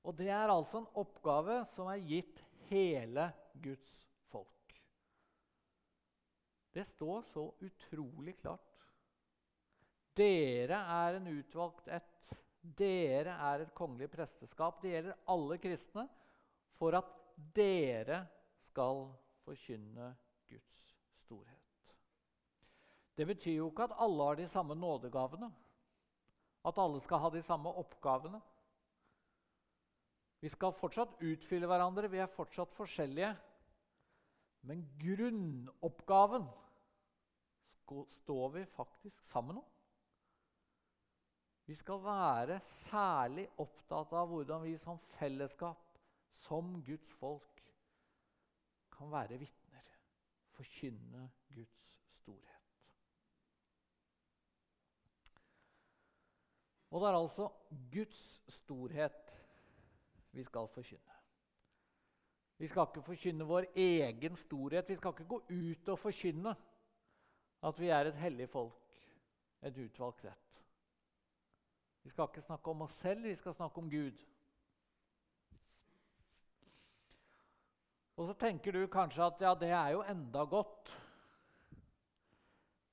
Og 0.04 0.18
det 0.20 0.28
er 0.30 0.52
altså 0.52 0.84
en 0.84 0.90
oppgave 1.00 1.62
som 1.72 1.88
er 1.88 2.04
gitt 2.04 2.44
hele 2.68 3.32
Guds 3.64 3.94
folk. 4.04 4.13
Det 6.74 6.86
står 6.86 7.22
så 7.22 7.54
utrolig 7.62 8.38
klart. 8.42 8.88
Dere 10.18 10.78
er 10.78 11.18
en 11.18 11.28
utvalgt 11.30 11.88
ett. 11.88 12.10
Dere 12.62 13.36
er 13.52 13.66
et 13.66 13.74
kongelig 13.78 14.10
presteskap. 14.14 14.80
Det 14.82 14.94
gjelder 14.94 15.20
alle 15.30 15.58
kristne 15.62 16.08
for 16.78 16.96
at 16.98 17.10
dere 17.54 18.24
skal 18.70 19.06
forkynne 19.44 20.14
Guds 20.50 20.80
storhet. 21.24 21.94
Det 23.14 23.28
betyr 23.30 23.60
jo 23.60 23.70
ikke 23.70 23.86
at 23.90 23.98
alle 24.02 24.30
har 24.30 24.40
de 24.40 24.48
samme 24.50 24.78
nådegavene, 24.78 25.52
at 26.66 26.80
alle 26.82 27.02
skal 27.04 27.22
ha 27.22 27.30
de 27.34 27.42
samme 27.46 27.70
oppgavene. 27.84 28.40
Vi 30.42 30.50
skal 30.50 30.74
fortsatt 30.76 31.22
utfylle 31.24 31.68
hverandre, 31.70 32.10
vi 32.12 32.20
er 32.20 32.32
fortsatt 32.32 32.74
forskjellige. 32.76 33.30
Men 34.64 34.84
grunnoppgaven 35.00 36.46
står 38.24 38.50
vi 38.50 38.66
faktisk 38.66 39.22
sammen 39.22 39.58
om. 39.58 39.66
Vi 41.66 41.76
skal 41.76 42.00
være 42.04 42.60
særlig 42.68 43.46
opptatt 43.60 44.12
av 44.16 44.28
hvordan 44.32 44.64
vi 44.66 44.74
som 44.80 45.00
fellesskap, 45.18 45.84
som 46.44 46.76
Guds 46.84 47.12
folk, 47.20 47.62
kan 48.94 49.12
være 49.12 49.40
vitner, 49.42 49.86
forkynne 50.56 51.30
Guds 51.56 51.86
storhet. 52.20 52.54
Og 56.94 57.02
det 57.02 57.10
er 57.10 57.18
altså 57.18 57.50
Guds 57.92 58.26
storhet 58.60 59.34
vi 60.32 60.44
skal 60.46 60.68
forkynne. 60.76 61.13
Vi 62.58 62.68
skal 62.68 62.88
ikke 62.88 63.04
forkynne 63.06 63.48
vår 63.48 63.68
egen 63.76 64.36
storhet. 64.40 64.90
Vi 64.90 64.96
skal 64.96 65.14
ikke 65.16 65.30
gå 65.30 65.42
ut 65.50 65.90
og 65.90 66.00
forkynne 66.00 66.56
at 67.64 67.80
vi 67.80 67.90
er 67.96 68.10
et 68.10 68.20
hellig 68.20 68.50
folk, 68.52 68.98
et 69.64 69.78
utvalgt 69.80 70.26
rett. 70.26 70.62
Vi 72.04 72.12
skal 72.12 72.28
ikke 72.28 72.44
snakke 72.44 72.72
om 72.72 72.84
oss 72.84 72.96
selv, 73.00 73.24
vi 73.24 73.36
skal 73.40 73.56
snakke 73.56 73.80
om 73.80 73.90
Gud. 73.90 74.26
Og 78.20 78.28
så 78.28 78.34
tenker 78.38 78.76
du 78.76 78.84
kanskje 78.92 79.26
at 79.26 79.42
ja, 79.42 79.54
det 79.58 79.70
er 79.74 79.94
jo 79.96 80.04
enda 80.06 80.44
godt. 80.46 80.92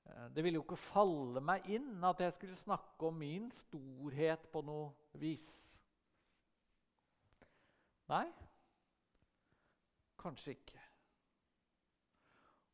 Eh, 0.05 0.29
det 0.35 0.43
ville 0.43 0.57
jo 0.57 0.63
ikke 0.63 0.79
falle 0.81 1.43
meg 1.43 1.67
inn 1.69 2.03
at 2.07 2.23
jeg 2.23 2.33
skulle 2.37 2.57
snakke 2.57 3.11
om 3.11 3.19
min 3.21 3.51
storhet 3.67 4.47
på 4.53 4.63
noe 4.65 5.19
vis. 5.21 5.51
Nei, 8.09 8.25
kanskje 10.21 10.55
ikke. 10.55 10.81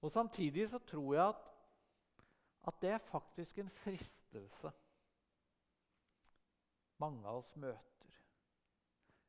Og 0.01 0.11
Samtidig 0.11 0.69
så 0.69 0.79
tror 0.79 1.13
jeg 1.13 1.27
at, 1.27 1.47
at 2.67 2.81
det 2.81 2.89
er 2.89 3.07
faktisk 3.11 3.57
en 3.57 3.69
fristelse 3.69 4.71
mange 7.01 7.27
av 7.27 7.41
oss 7.41 7.53
møter. 7.59 8.17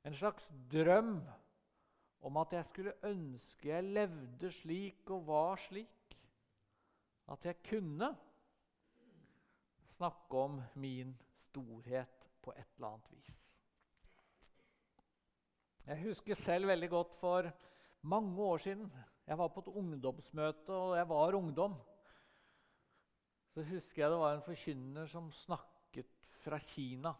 En 0.07 0.17
slags 0.17 0.49
drøm 0.73 1.19
om 2.25 2.41
at 2.41 2.55
jeg 2.57 2.69
skulle 2.69 2.97
ønske 3.07 3.71
jeg 3.71 3.85
levde 3.85 4.53
slik 4.53 5.11
og 5.15 5.27
var 5.29 5.61
slik. 5.69 6.17
At 7.29 7.45
jeg 7.45 7.61
kunne 7.69 8.09
snakke 9.99 10.39
om 10.41 10.63
min 10.81 11.13
storhet 11.49 12.29
på 12.43 12.55
et 12.57 12.71
eller 12.77 12.95
annet 12.95 13.11
vis. 13.13 13.35
Jeg 15.89 16.03
husker 16.05 16.37
selv 16.37 16.69
veldig 16.69 16.89
godt 16.93 17.13
for 17.21 17.51
mange 18.03 18.43
år 18.43 18.59
siden. 18.63 18.91
Jeg 19.27 19.39
var 19.39 19.49
på 19.53 19.61
et 19.61 19.73
ungdomsmøte, 19.77 20.73
og 20.73 20.97
jeg 20.97 21.09
var 21.09 21.35
ungdom. 21.35 21.75
Så 23.55 23.65
husker 23.65 24.03
jeg 24.03 24.11
det 24.11 24.21
var 24.21 24.37
en 24.37 24.45
forkynner 24.47 25.09
som 25.11 25.33
snakket 25.33 26.13
fra 26.45 26.59
Kina 26.63 27.15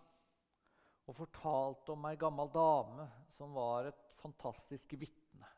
og 1.09 1.17
fortalte 1.17 1.95
om 1.95 2.05
ei 2.11 2.19
gammel 2.21 2.51
dame 2.53 3.09
som 3.37 3.55
var 3.57 3.89
et 3.89 4.03
fantastisk 4.21 4.93
vitne. 5.01 5.49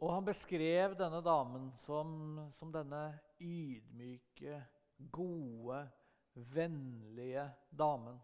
Og 0.00 0.14
han 0.14 0.24
beskrev 0.24 0.94
denne 0.96 1.20
damen 1.24 1.68
som, 1.82 2.38
som 2.56 2.70
denne 2.72 3.02
ydmyke, 3.42 4.62
gode, 5.12 5.82
vennlige 6.54 7.44
damen. 7.76 8.16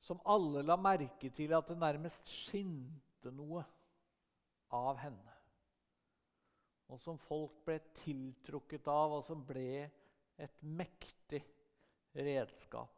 Som 0.00 0.20
alle 0.24 0.62
la 0.64 0.76
merke 0.80 1.30
til 1.34 1.52
at 1.56 1.68
det 1.68 1.76
nærmest 1.78 2.30
skinte 2.32 3.32
noe 3.36 3.64
av 4.72 4.96
henne. 5.02 5.34
Og 6.90 6.98
som 7.02 7.18
folk 7.22 7.60
ble 7.66 7.76
tiltrukket 8.00 8.88
av, 8.90 9.18
og 9.18 9.26
som 9.28 9.44
ble 9.46 9.84
et 10.40 10.62
mektig 10.64 11.42
redskap. 12.16 12.96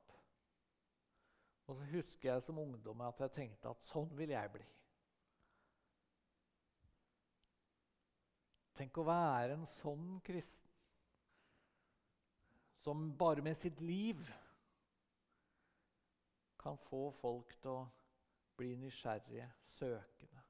Og 1.69 1.77
så 1.79 1.89
husker 1.93 2.31
jeg 2.31 2.45
som 2.47 2.61
ungdom 2.63 3.03
at 3.05 3.21
jeg 3.23 3.35
tenkte 3.37 3.73
at 3.73 3.91
sånn 3.91 4.11
vil 4.17 4.33
jeg 4.35 4.53
bli. 4.55 4.65
Tenk 8.79 8.99
å 8.99 9.07
være 9.07 9.59
en 9.59 9.67
sånn 9.79 10.07
kristen 10.25 10.71
som 12.83 13.13
bare 13.15 13.45
med 13.45 13.59
sitt 13.61 13.79
liv 13.85 14.19
kan 16.63 16.79
få 16.79 17.11
folk 17.19 17.57
til 17.61 17.75
å 17.75 17.89
bli 18.57 18.77
nysgjerrige, 18.79 19.49
søkende. 19.75 20.43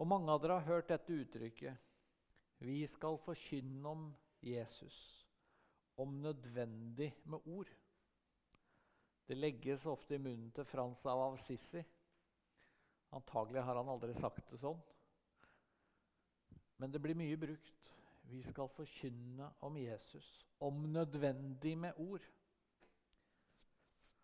Og 0.00 0.08
mange 0.08 0.32
av 0.32 0.40
dere 0.42 0.58
har 0.58 0.66
hørt 0.66 0.88
dette 0.90 1.14
uttrykket 1.14 1.88
vi 2.62 2.80
skal 2.86 3.18
forkynne 3.22 3.88
om 3.88 4.06
Jesus, 4.42 4.96
om 5.98 6.14
nødvendig 6.22 7.10
med 7.24 7.38
ord. 7.44 7.70
Det 9.26 9.36
legges 9.36 9.86
ofte 9.86 10.14
i 10.14 10.22
munnen 10.22 10.50
til 10.54 10.66
Frans 10.66 11.04
av 11.06 11.22
Assisi. 11.32 11.82
Antagelig 13.12 13.62
har 13.62 13.78
han 13.78 13.90
aldri 13.92 14.14
sagt 14.18 14.50
det 14.50 14.58
sånn. 14.62 14.80
Men 16.78 16.90
det 16.90 17.02
blir 17.02 17.18
mye 17.18 17.38
brukt. 17.38 17.92
Vi 18.30 18.42
skal 18.46 18.70
forkynne 18.72 19.50
om 19.66 19.76
Jesus, 19.76 20.28
om 20.58 20.84
nødvendig 20.92 21.74
med 21.78 21.98
ord. 22.00 22.24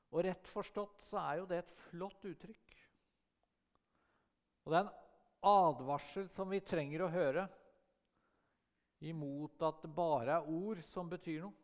Og 0.09 0.25
rett 0.25 0.49
forstått 0.49 1.03
så 1.11 1.21
er 1.21 1.41
jo 1.41 1.49
det 1.51 1.63
et 1.63 1.75
flott 1.89 2.25
uttrykk. 2.25 2.75
Og 4.65 4.73
det 4.73 4.79
er 4.79 4.87
en 4.87 4.97
advarsel 5.49 6.29
som 6.33 6.51
vi 6.51 6.61
trenger 6.65 7.05
å 7.05 7.13
høre 7.13 7.47
imot 9.09 9.63
at 9.63 9.83
det 9.85 9.93
bare 9.95 10.39
er 10.39 10.51
ord 10.51 10.83
som 10.89 11.11
betyr 11.11 11.45
noe. 11.45 11.55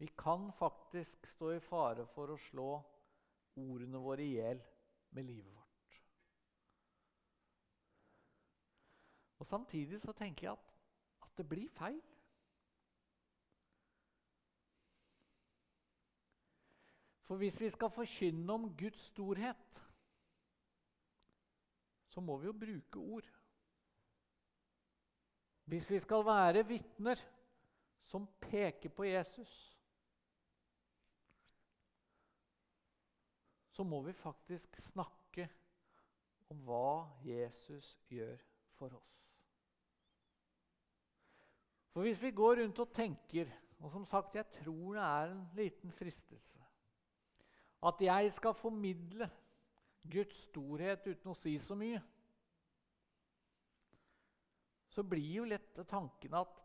Vi 0.00 0.08
kan 0.16 0.48
faktisk 0.56 1.26
stå 1.34 1.52
i 1.52 1.60
fare 1.60 2.06
for 2.14 2.32
å 2.32 2.40
slå 2.40 2.70
ordene 3.60 4.00
våre 4.00 4.24
i 4.24 4.36
hjel 4.38 4.62
med 5.12 5.26
livet 5.28 5.52
vårt. 5.52 5.59
Og 9.40 9.46
Samtidig 9.46 10.00
så 10.00 10.12
tenker 10.12 10.46
jeg 10.46 10.52
at, 10.52 10.72
at 11.22 11.36
det 11.38 11.48
blir 11.48 11.68
feil. 11.72 12.00
For 17.24 17.36
hvis 17.36 17.60
vi 17.60 17.70
skal 17.70 17.90
forkynne 17.90 18.52
om 18.52 18.76
Guds 18.76 19.00
storhet, 19.00 19.82
så 22.08 22.20
må 22.20 22.36
vi 22.36 22.46
jo 22.46 22.52
bruke 22.52 22.98
ord. 22.98 23.28
Hvis 25.64 25.90
vi 25.90 26.00
skal 26.00 26.26
være 26.26 26.66
vitner 26.66 27.22
som 28.02 28.26
peker 28.40 28.90
på 28.90 29.04
Jesus, 29.04 29.78
så 33.70 33.82
må 33.82 34.02
vi 34.02 34.12
faktisk 34.12 34.76
snakke 34.76 35.48
om 36.50 36.66
hva 36.66 37.06
Jesus 37.24 37.94
gjør 38.08 38.42
for 38.74 38.98
oss. 38.98 39.19
For 41.90 42.06
hvis 42.06 42.22
vi 42.22 42.30
går 42.30 42.62
rundt 42.62 42.78
og 42.78 42.92
tenker 42.94 43.50
Og 43.80 43.90
som 43.90 44.04
sagt, 44.06 44.34
jeg 44.36 44.46
tror 44.60 44.94
det 44.94 45.02
er 45.02 45.30
en 45.32 45.44
liten 45.56 45.92
fristelse 45.92 46.60
at 47.82 48.00
jeg 48.00 48.32
skal 48.32 48.54
formidle 48.54 49.30
Guds 50.12 50.42
storhet 50.48 51.06
uten 51.06 51.32
å 51.32 51.36
si 51.36 51.54
så 51.60 51.76
mye, 51.78 52.00
så 54.90 55.04
blir 55.06 55.30
jo 55.38 55.46
lett 55.48 55.80
tanken 55.88 56.34
at, 56.36 56.60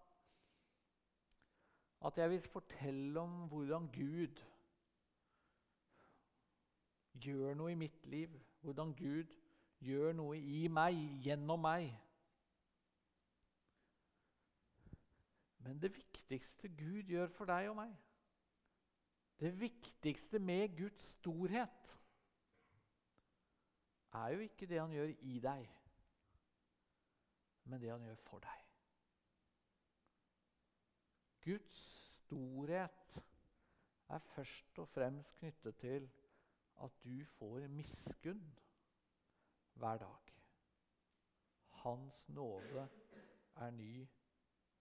at 2.09 2.19
jeg 2.19 2.33
vil 2.33 2.49
fortelle 2.51 3.21
om 3.21 3.45
hvordan 3.51 3.87
Gud 3.93 4.41
gjør 7.23 7.55
noe 7.55 7.71
i 7.71 7.79
mitt 7.79 8.07
liv, 8.11 8.33
hvordan 8.65 8.91
Gud 8.97 9.31
gjør 9.85 10.15
noe 10.17 10.39
i 10.39 10.65
meg, 10.71 10.97
gjennom 11.23 11.61
meg. 11.63 11.93
Men 15.65 15.81
det 15.81 15.95
viktigste 15.95 16.69
Gud 16.77 17.09
gjør 17.09 17.31
for 17.33 17.49
deg 17.49 17.71
og 17.71 17.79
meg, 17.79 17.93
det 19.41 19.49
viktigste 19.59 20.39
med 20.39 20.75
Guds 20.77 21.07
storhet 21.17 21.89
er 24.15 24.35
jo 24.35 24.45
ikke 24.45 24.69
det 24.69 24.79
han 24.79 24.93
gjør 24.93 25.11
i 25.27 25.39
deg, 25.43 25.65
men 27.65 27.81
det 27.81 27.91
han 27.91 28.05
gjør 28.05 28.21
for 28.27 28.45
deg. 28.45 28.61
Guds 31.45 31.81
storhet 32.21 33.19
er 34.13 34.23
først 34.37 34.79
og 34.85 34.87
fremst 34.93 35.35
knyttet 35.41 35.81
til 35.81 36.07
at 36.85 37.03
du 37.03 37.25
får 37.39 37.67
miskunn 37.73 38.45
hver 39.73 39.97
dag. 40.05 40.33
Hans 41.81 42.29
nåde 42.29 42.87
er 43.55 43.71
ny 43.71 44.07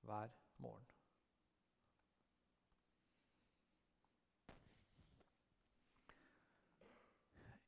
hver 0.05 0.44
morgen. 0.59 0.87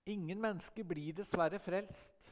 Ingen 0.07 0.41
mennesker 0.41 0.85
blir 0.87 1.17
dessverre 1.19 1.59
frelst 1.59 2.31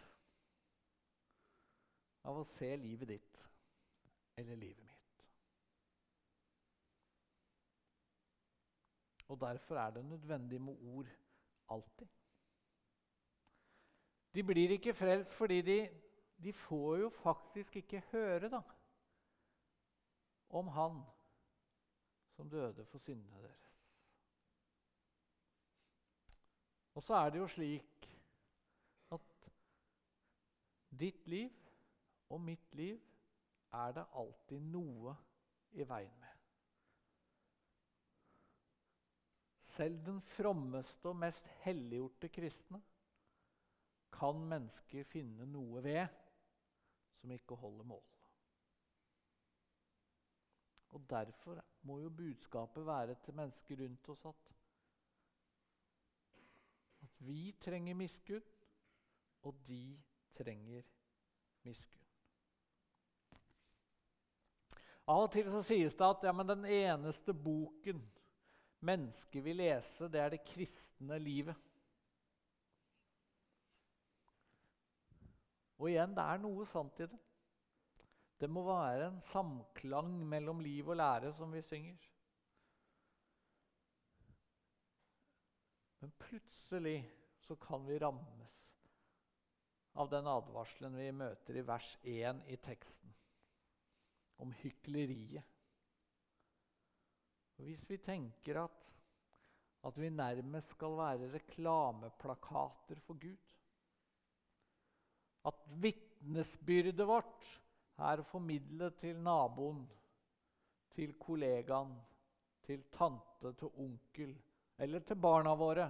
av 2.22 2.38
å 2.38 2.44
se 2.54 2.68
livet 2.78 3.10
ditt 3.10 3.40
eller 4.38 4.56
livet 4.56 4.84
mitt. 4.84 5.24
Og 9.28 9.40
Derfor 9.40 9.80
er 9.80 9.90
det 9.90 10.04
nødvendig 10.04 10.60
med 10.60 10.86
ord 10.94 11.10
alltid. 11.68 12.08
De 14.34 14.42
blir 14.42 14.70
ikke 14.76 14.94
frelst 14.94 15.34
fordi 15.34 15.60
de, 15.62 15.78
de 16.42 16.52
får 16.52 16.98
jo 17.00 17.08
faktisk 17.08 17.76
ikke 17.76 18.02
høre 18.10 18.50
da, 18.50 18.60
om 20.54 20.68
Han 20.68 21.02
som 22.36 22.50
døde 22.50 22.84
for 22.90 23.02
syndene 23.02 23.42
deres. 23.42 23.70
Og 26.94 27.02
så 27.02 27.18
er 27.18 27.30
det 27.30 27.40
jo 27.42 27.50
slik 27.50 28.08
at 29.14 29.48
ditt 30.94 31.26
liv 31.26 31.50
og 32.30 32.40
mitt 32.42 32.74
liv 32.78 33.00
er 33.74 33.94
det 33.96 34.06
alltid 34.14 34.62
noe 34.70 35.16
i 35.74 35.86
veien 35.88 36.14
med. 36.20 36.30
Selv 39.74 40.04
den 40.06 40.20
frommeste 40.36 41.10
og 41.10 41.18
mest 41.18 41.46
helliggjorte 41.64 42.30
kristne 42.30 42.78
kan 44.14 44.38
mennesker 44.50 45.06
finne 45.10 45.48
noe 45.50 45.82
ved 45.82 46.04
som 47.18 47.32
ikke 47.34 47.58
holder 47.58 47.90
mål. 47.90 48.13
Og 50.94 51.02
Derfor 51.11 51.59
må 51.83 51.98
jo 52.00 52.11
budskapet 52.11 52.87
være 52.87 53.14
til 53.24 53.35
mennesker 53.35 53.80
rundt 53.83 54.09
oss 54.09 54.24
at 54.30 54.54
vi 57.18 57.57
trenger 57.61 57.94
miskunn, 57.94 58.42
og 59.42 59.54
de 59.68 60.02
trenger 60.38 60.83
miskunn. 61.62 62.00
Av 65.07 65.26
og 65.26 65.33
til 65.33 65.50
så 65.52 65.61
sies 65.66 65.96
det 65.98 66.07
at 66.07 66.24
ja, 66.24 66.33
den 66.48 66.64
eneste 66.64 67.35
boken 67.37 68.00
mennesket 68.85 69.44
vil 69.44 69.61
lese, 69.61 70.09
det 70.09 70.20
er 70.20 70.33
det 70.33 70.44
kristne 70.48 71.18
livet. 71.18 71.57
Og 75.78 75.90
igjen, 75.90 76.14
det 76.16 76.24
er 76.24 76.40
noe 76.40 76.64
sant 76.70 77.00
i 77.02 77.09
det. 77.11 77.20
Det 78.40 78.51
må 78.51 78.64
være 78.66 79.09
en 79.09 79.20
samklang 79.31 80.16
mellom 80.29 80.61
liv 80.64 80.88
og 80.90 80.99
lære, 80.99 81.33
som 81.37 81.53
vi 81.55 81.62
synger. 81.62 82.11
Men 86.03 86.12
plutselig 86.20 86.99
så 87.47 87.57
kan 87.57 87.87
vi 87.87 87.99
rammes 88.03 88.61
av 89.94 90.11
den 90.11 90.27
advarselen 90.29 90.97
vi 90.99 91.11
møter 91.14 91.61
i 91.61 91.64
vers 91.64 91.94
1 92.03 92.42
i 92.51 92.59
teksten, 92.61 93.14
om 94.42 94.53
hykleriet. 94.61 95.47
Hvis 97.62 97.85
vi 97.88 98.01
tenker 98.03 98.64
at, 98.64 98.81
at 99.87 100.01
vi 100.01 100.11
nærmest 100.11 100.75
skal 100.75 100.97
være 100.99 101.31
reklameplakater 101.37 102.99
for 103.07 103.20
Gud 103.20 103.53
At 105.47 105.61
vitnesbyrdet 105.79 107.07
vårt 107.07 107.47
er 108.02 108.20
å 108.20 108.26
formidle 108.26 108.90
til 108.98 109.20
naboen, 109.22 109.85
til 110.94 111.14
kollegaen, 111.18 111.94
til 112.64 112.87
tante, 112.94 113.52
til 113.59 113.70
onkel 113.83 114.35
eller 114.83 115.04
til 115.07 115.20
barna 115.20 115.52
våre 115.59 115.87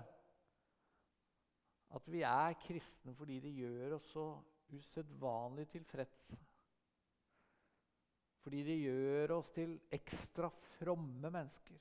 at 1.95 2.09
vi 2.11 2.25
er 2.27 2.57
kristne 2.65 3.15
fordi 3.15 3.39
det 3.45 3.53
gjør 3.55 3.97
oss 3.99 4.11
så 4.13 4.27
usedvanlig 4.75 5.69
tilfreds. 5.71 6.35
Fordi 8.43 8.63
det 8.67 8.77
gjør 8.81 9.37
oss 9.39 9.51
til 9.55 9.77
ekstra 9.95 10.51
fromme 10.75 11.31
mennesker. 11.33 11.79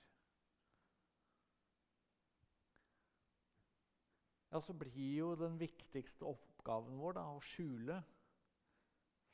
Ja, 4.53 4.61
så 4.61 4.75
blir 4.77 5.15
jo 5.17 5.31
den 5.39 5.57
viktigste 5.57 6.29
oppgaven 6.29 6.99
vår 7.01 7.17
da, 7.17 7.25
å 7.33 7.41
skjule 7.41 7.97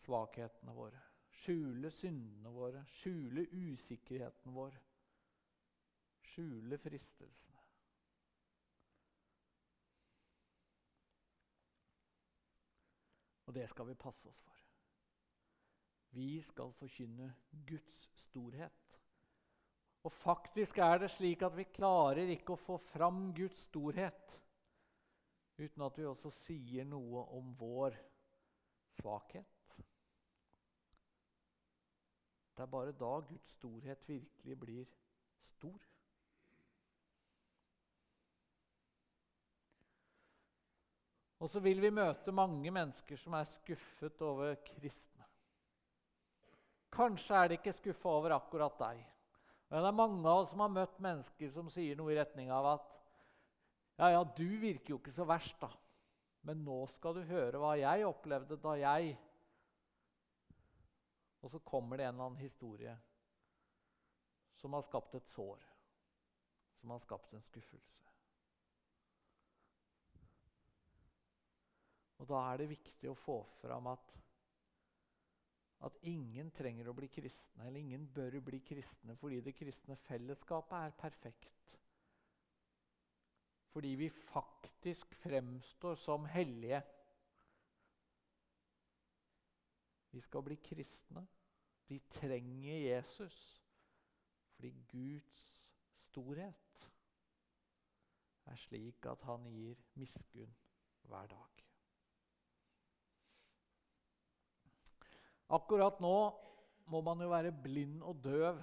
svakhetene 0.04 0.74
våre. 0.76 1.02
Skjule 1.40 1.92
syndene 1.94 2.52
våre, 2.52 2.84
skjule 2.90 3.46
usikkerheten 3.54 4.54
vår. 4.54 4.76
Skjule 6.30 6.78
fristelsene. 6.82 7.60
Og 13.50 13.56
det 13.56 13.66
skal 13.72 13.88
vi 13.90 13.98
passe 13.98 14.30
oss 14.30 14.42
for. 14.46 14.58
Vi 16.14 16.42
skal 16.42 16.74
forkynne 16.78 17.32
Guds 17.66 18.10
storhet. 18.28 19.00
Og 20.06 20.14
faktisk 20.14 20.78
er 20.78 21.02
det 21.02 21.10
slik 21.12 21.42
at 21.46 21.56
vi 21.58 21.66
klarer 21.74 22.30
ikke 22.34 22.54
å 22.56 22.62
få 22.62 22.78
fram 22.92 23.32
Guds 23.36 23.66
storhet 23.68 24.36
uten 25.60 25.84
at 25.84 25.98
vi 26.00 26.06
også 26.08 26.32
sier 26.46 26.86
noe 26.88 27.26
om 27.36 27.52
vår 27.60 27.98
svakhet. 28.96 29.59
Det 32.60 32.66
er 32.66 32.72
bare 32.72 32.92
da 32.92 33.10
Guds 33.24 33.52
storhet 33.56 34.02
virkelig 34.04 34.56
blir 34.60 34.88
stor. 35.48 35.78
Og 41.40 41.48
så 41.54 41.62
vil 41.64 41.80
vi 41.80 41.94
møte 41.96 42.34
mange 42.36 42.74
mennesker 42.76 43.22
som 43.22 43.38
er 43.40 43.48
skuffet 43.48 44.20
over 44.28 44.60
kristne. 44.66 45.24
Kanskje 46.92 47.40
er 47.40 47.48
de 47.48 47.60
ikke 47.62 47.78
skuffa 47.78 48.12
over 48.12 48.36
akkurat 48.36 48.76
deg. 48.84 49.08
Men 49.70 49.80
det 49.80 49.94
er 49.94 50.00
mange 50.02 50.20
av 50.28 50.42
oss 50.42 50.52
som 50.52 50.66
har 50.66 50.76
møtt 50.82 51.00
mennesker 51.00 51.56
som 51.56 51.72
sier 51.72 51.96
noe 51.96 52.12
i 52.12 52.20
retning 52.20 52.52
av 52.52 52.68
at 52.74 52.92
ja, 54.02 54.12
ja, 54.18 54.28
du 54.36 54.60
virker 54.60 54.98
jo 54.98 55.00
ikke 55.00 55.16
så 55.16 55.24
verst, 55.32 55.56
da. 55.64 55.72
Men 56.44 56.68
nå 56.68 56.84
skal 56.92 57.16
du 57.16 57.24
høre 57.32 57.64
hva 57.64 57.78
jeg 57.80 58.04
opplevde 58.12 58.60
da 58.60 58.76
jeg 58.84 59.16
Og 61.42 61.52
så 61.52 61.60
kommer 61.60 61.98
det 61.98 62.06
en 62.06 62.14
eller 62.14 62.32
annen 62.32 62.44
historie 62.44 62.96
som 64.60 64.76
har 64.76 64.84
skapt 64.84 65.16
et 65.16 65.28
sår, 65.32 65.62
som 66.82 66.92
har 66.92 67.00
skapt 67.00 67.34
en 67.34 67.46
skuffelse. 67.48 68.10
Og 72.20 72.28
da 72.28 72.42
er 72.50 72.60
det 72.60 72.74
viktig 72.74 73.08
å 73.08 73.16
få 73.16 73.38
fram 73.62 73.88
at, 73.94 74.12
at 75.88 75.96
ingen 76.12 76.52
trenger 76.52 76.90
å 76.92 76.96
bli 76.98 77.08
kristne, 77.08 77.70
eller 77.70 77.80
ingen 77.80 78.10
bør 78.12 78.36
bli 78.44 78.60
kristne 78.68 79.16
fordi 79.22 79.40
det 79.46 79.56
kristne 79.56 79.96
fellesskapet 80.10 80.76
er 80.90 80.98
perfekt. 81.00 81.56
Fordi 83.72 83.94
vi 83.96 84.10
faktisk 84.10 85.14
fremstår 85.24 85.96
som 86.04 86.26
hellige. 86.28 86.82
Vi 90.12 90.22
skal 90.22 90.44
bli 90.46 90.58
kristne. 90.64 91.28
Vi 91.88 92.00
trenger 92.14 92.78
Jesus 92.78 93.38
fordi 94.60 94.74
Guds 94.92 95.36
storhet 96.10 96.90
er 98.50 98.58
slik 98.60 99.06
at 99.08 99.24
han 99.24 99.46
gir 99.48 99.80
miskunn 99.96 100.52
hver 101.08 101.30
dag. 101.32 101.64
Akkurat 105.56 106.02
nå 106.04 106.18
må 106.92 107.02
man 107.06 107.24
jo 107.24 107.32
være 107.32 107.56
blind 107.64 108.04
og 108.04 108.20
døv 108.26 108.60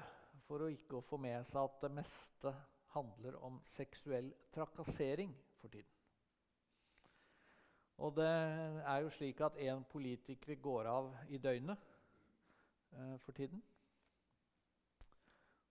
for 0.47 0.63
å 0.63 0.71
ikke 0.71 1.01
få 1.09 1.19
med 1.23 1.49
seg 1.49 1.65
at 1.65 1.81
det 1.83 1.95
meste 1.97 2.53
handler 2.93 3.41
om 3.43 3.59
seksuell 3.73 4.29
trakassering 4.55 5.33
for 5.59 5.73
tiden. 5.73 5.96
Og 8.05 8.13
det 8.17 8.29
er 8.29 8.99
jo 9.05 9.13
slik 9.15 9.41
at 9.41 9.57
én 9.57 9.85
politiker 9.89 10.59
går 10.61 10.89
av 10.91 11.09
i 11.33 11.39
døgnet 11.41 11.79
eh, 12.93 13.17
for 13.25 13.33
tiden. 13.33 13.63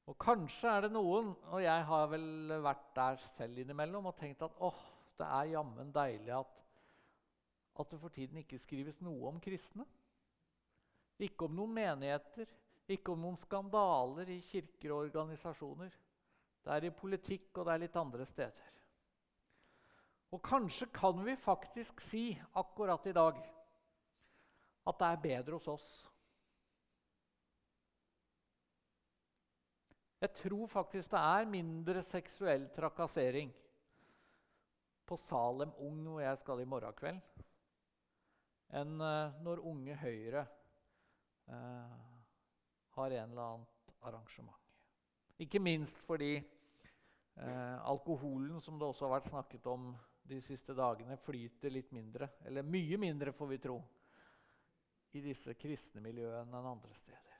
Og 0.05 0.17
kanskje 0.21 0.69
er 0.69 0.85
det 0.85 0.91
noen, 0.93 1.31
og 1.49 1.61
jeg 1.63 1.85
har 1.89 2.09
vel 2.11 2.57
vært 2.61 2.89
der 2.97 3.21
selv 3.37 3.61
innimellom, 3.61 4.09
og 4.09 4.17
tenkt 4.19 4.43
at 4.45 4.57
åh, 4.61 4.81
det 5.17 5.25
er 5.25 5.53
jammen 5.55 5.93
deilig 5.95 6.33
at, 6.35 6.59
at 7.79 7.91
det 7.91 7.99
for 8.01 8.13
tiden 8.13 8.41
ikke 8.41 8.61
skrives 8.61 8.99
noe 9.05 9.31
om 9.31 9.39
kristne. 9.41 9.85
Ikke 11.25 11.47
om 11.47 11.55
noen 11.57 11.73
menigheter, 11.73 12.49
ikke 12.91 13.13
om 13.13 13.23
noen 13.23 13.39
skandaler 13.41 14.29
i 14.29 14.41
kirker 14.45 14.93
og 14.93 15.07
organisasjoner. 15.07 15.93
Det 16.65 16.73
er 16.73 16.87
i 16.87 16.93
politikk, 16.93 17.51
og 17.55 17.65
det 17.65 17.73
er 17.73 17.83
litt 17.85 17.97
andre 17.97 18.25
steder. 18.29 18.71
Og 20.33 20.41
kanskje 20.43 20.87
kan 20.93 21.21
vi 21.25 21.35
faktisk 21.37 22.01
si 22.01 22.25
akkurat 22.55 23.05
i 23.07 23.13
dag 23.15 23.37
at 24.85 24.99
det 24.99 25.07
er 25.07 25.21
bedre 25.21 25.57
hos 25.57 25.67
oss. 25.67 25.87
Jeg 30.21 30.33
tror 30.39 30.67
faktisk 30.67 31.11
det 31.11 31.19
er 31.21 31.49
mindre 31.49 32.01
seksuell 32.03 32.69
trakassering 32.73 33.51
på 35.05 35.17
Salem 35.17 35.73
Ung, 35.77 36.01
hvor 36.07 36.21
jeg 36.21 36.37
skal 36.41 36.61
i 36.61 36.65
morgen 36.69 36.95
kveld, 36.97 37.19
enn 38.73 38.95
uh, 39.01 39.35
når 39.45 39.61
Unge 39.69 39.97
Høyre 40.01 40.45
eh, 41.45 41.97
har 42.95 43.13
en 43.13 43.29
eller 43.29 43.43
annet 43.43 43.93
arrangement. 44.01 44.57
Ikke 45.37 45.59
minst 45.59 45.99
fordi 46.07 46.33
eh, 46.39 47.77
alkoholen, 47.89 48.61
som 48.61 48.79
det 48.79 48.87
også 48.87 49.05
har 49.05 49.17
vært 49.17 49.29
snakket 49.29 49.67
om 49.67 49.89
de 50.25 50.39
siste 50.41 50.73
dagene, 50.73 51.17
flyter 51.21 51.73
litt 51.73 51.91
mindre, 51.93 52.29
eller 52.45 52.65
mye 52.65 52.97
mindre, 52.97 53.33
får 53.35 53.51
vi 53.51 53.59
tro, 53.61 53.77
i 55.15 55.21
disse 55.23 55.53
kristne 55.55 56.01
miljøene 56.03 56.59
enn 56.59 56.71
andre 56.71 56.95
steder. 56.97 57.35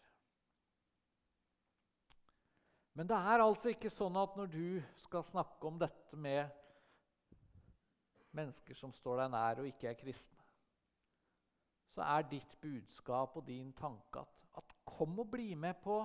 Men 2.95 3.09
det 3.09 3.17
er 3.17 3.43
altså 3.43 3.73
ikke 3.73 3.91
sånn 3.91 4.15
at 4.15 4.37
når 4.39 4.51
du 4.53 4.67
skal 5.03 5.25
snakke 5.27 5.67
om 5.67 5.79
dette 5.81 6.15
med 6.15 6.47
mennesker 8.35 8.77
som 8.77 8.93
står 8.95 9.23
deg 9.23 9.33
nær 9.33 9.59
og 9.59 9.67
ikke 9.67 9.89
er 9.91 9.99
kristne, 9.99 10.43
så 11.91 12.05
er 12.05 12.27
ditt 12.27 12.55
budskap 12.63 13.35
og 13.35 13.47
din 13.47 13.73
tanke 13.75 14.23
at, 14.23 14.39
at 14.59 14.77
kom 14.87 15.19
og 15.19 15.29
bli 15.31 15.53
med 15.59 15.75
på 15.83 15.99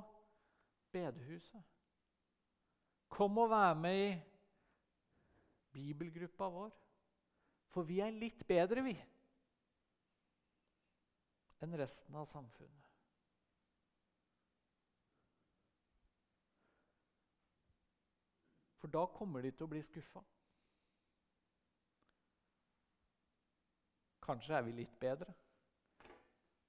bedehuset. 0.90 1.62
Kom 3.10 3.38
og 3.42 3.50
vær 3.50 3.74
med 3.78 4.02
i 4.02 4.10
bibelgruppa 5.72 6.48
vår. 6.50 6.70
For 7.70 7.86
vi 7.86 8.00
er 8.02 8.10
litt 8.10 8.42
bedre, 8.48 8.82
vi, 8.82 8.96
enn 11.62 11.76
resten 11.78 12.16
av 12.18 12.26
samfunnet. 12.30 12.86
For 18.80 18.90
da 18.90 19.04
kommer 19.14 19.44
de 19.44 19.52
til 19.52 19.68
å 19.68 19.70
bli 19.70 19.82
skuffa. 19.84 20.22
Kanskje 24.24 24.56
er 24.56 24.64
vi 24.66 24.76
litt 24.78 24.94
bedre, 25.00 25.30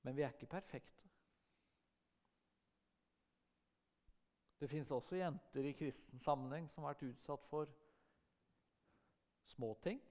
men 0.03 0.17
vi 0.17 0.25
er 0.25 0.33
ikke 0.35 0.49
perfekte. 0.51 1.07
Det 4.61 4.69
fins 4.69 4.91
også 4.93 5.17
jenter 5.17 5.65
i 5.65 5.73
kristen 5.73 6.21
sammenheng 6.21 6.67
som 6.69 6.83
har 6.83 6.93
vært 6.93 7.07
utsatt 7.07 7.47
for 7.49 7.69
småting. 9.55 10.01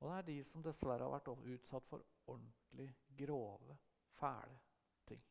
Og 0.00 0.08
det 0.08 0.16
er 0.16 0.28
de 0.30 0.38
som 0.48 0.64
dessverre 0.64 1.04
har 1.04 1.12
vært 1.12 1.28
utsatt 1.54 1.88
for 1.90 2.04
ordentlig 2.30 2.88
grove, 3.20 3.76
fæle 4.20 4.58
ting. 5.08 5.22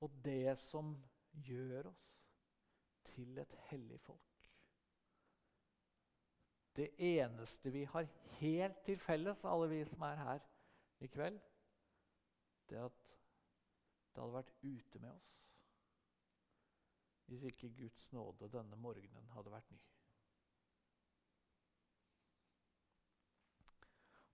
og 0.00 0.10
det 0.24 0.58
som 0.58 0.94
gjør 1.32 1.90
oss 1.90 2.06
til 3.12 3.38
et 3.38 3.54
hellig 3.68 4.00
folk. 4.00 4.48
Det 6.76 6.88
eneste 6.98 7.72
vi 7.72 7.84
har 7.84 8.06
helt 8.38 8.84
til 8.86 8.98
felles, 8.98 9.44
alle 9.44 9.68
vi 9.68 9.84
som 9.84 10.02
er 10.02 10.22
her 10.24 10.46
i 11.00 11.06
kveld, 11.06 11.40
det 12.68 12.78
er 12.78 12.84
at 12.84 13.06
det 14.14 14.22
hadde 14.22 14.34
vært 14.38 14.54
ute 14.62 14.98
med 15.02 15.10
oss 15.10 15.39
hvis 17.30 17.42
ikke 17.46 17.68
Guds 17.78 18.12
nåde 18.12 18.48
denne 18.50 18.76
morgenen 18.76 19.28
hadde 19.30 19.52
vært 19.52 19.68
ny. 19.70 19.78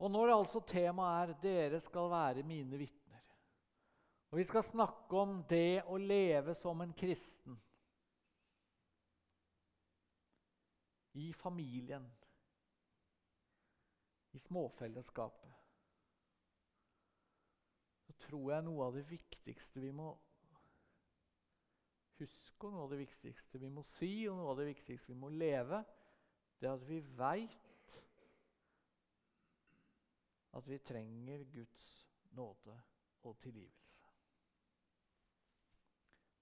Og 0.01 0.11
når 0.13 0.33
altså 0.33 0.61
temaet 0.65 1.29
er 1.29 1.41
'Dere 1.43 1.81
skal 1.81 2.11
være 2.11 2.43
mine 2.43 2.79
vitner', 2.79 3.37
og 4.31 4.39
Vi 4.39 4.45
skal 4.45 4.65
snakke 4.65 5.17
om 5.17 5.45
det 5.49 5.83
å 5.85 5.97
leve 5.97 6.55
som 6.55 6.81
en 6.81 6.93
kristen. 6.93 7.61
I 11.13 11.33
familien, 11.33 12.13
i 14.33 14.39
småfellesskapet. 14.39 15.53
Så 18.07 18.13
tror 18.13 18.53
jeg 18.53 18.65
noe 18.65 18.85
av 18.85 18.95
det 18.95 19.07
viktigste 19.11 19.81
vi 19.81 19.91
må 19.91 20.11
huske, 22.19 22.67
og 22.67 22.73
noe 22.73 22.87
av 22.87 22.93
det 22.95 23.03
viktigste 23.05 23.61
vi 23.61 23.71
må 23.73 23.85
si, 23.97 24.13
og 24.31 24.39
noe 24.39 24.53
av 24.53 24.61
det 24.61 24.71
viktigste 24.73 25.13
vi 25.13 25.21
må 25.21 25.31
leve, 25.33 25.83
det 26.61 26.69
er 26.69 26.77
at 26.77 26.89
vi 26.89 27.01
veit 27.19 27.63
at 30.57 30.69
vi 30.69 30.79
trenger 30.79 31.45
Guds 31.53 31.89
nåde 32.33 32.79
og 33.29 33.37
tilgivelse. 33.43 33.87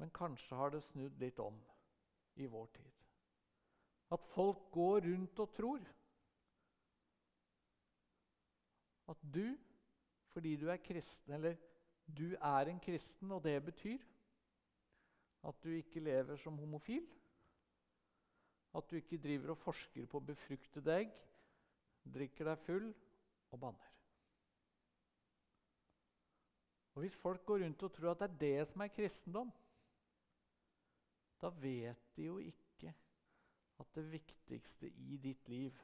Men 0.00 0.10
kanskje 0.16 0.56
har 0.56 0.72
det 0.74 0.82
snudd 0.88 1.18
litt 1.20 1.38
om 1.42 1.56
i 2.40 2.46
vår 2.50 2.66
tid. 2.76 2.92
At 4.10 4.26
folk 4.34 4.70
går 4.74 5.06
rundt 5.06 5.42
og 5.44 5.54
tror 5.56 5.82
at 9.10 9.26
du, 9.34 9.58
fordi 10.30 10.54
du 10.56 10.68
er 10.70 10.82
kristen, 10.82 11.34
eller 11.34 11.58
du 12.18 12.34
er 12.34 12.70
en 12.70 12.80
kristen, 12.80 13.30
og 13.32 13.44
det 13.44 13.56
betyr 13.64 13.98
at 15.48 15.62
du 15.64 15.70
ikke 15.72 16.00
lever 16.00 16.36
som 16.36 16.58
homofil. 16.58 17.06
At 18.74 18.90
du 18.90 18.96
ikke 18.96 19.18
driver 19.18 19.50
og 19.50 19.58
forsker 19.58 20.06
på 20.06 20.20
befruktede 20.20 20.96
egg, 21.00 21.14
drikker 22.14 22.46
deg 22.46 22.60
full 22.66 22.90
og 23.50 23.60
banner. 23.60 23.88
Og 26.94 27.02
Hvis 27.02 27.16
folk 27.16 27.44
går 27.46 27.64
rundt 27.64 27.82
og 27.82 27.92
tror 27.92 28.10
at 28.10 28.22
det 28.22 28.30
er 28.30 28.38
det 28.38 28.68
som 28.68 28.80
er 28.84 28.94
kristendom, 28.94 29.52
da 31.40 31.48
vet 31.48 32.16
de 32.16 32.26
jo 32.28 32.38
ikke 32.38 32.94
at 33.80 33.94
det 33.94 34.10
viktigste 34.12 34.90
i 34.90 35.16
ditt 35.16 35.48
liv 35.48 35.76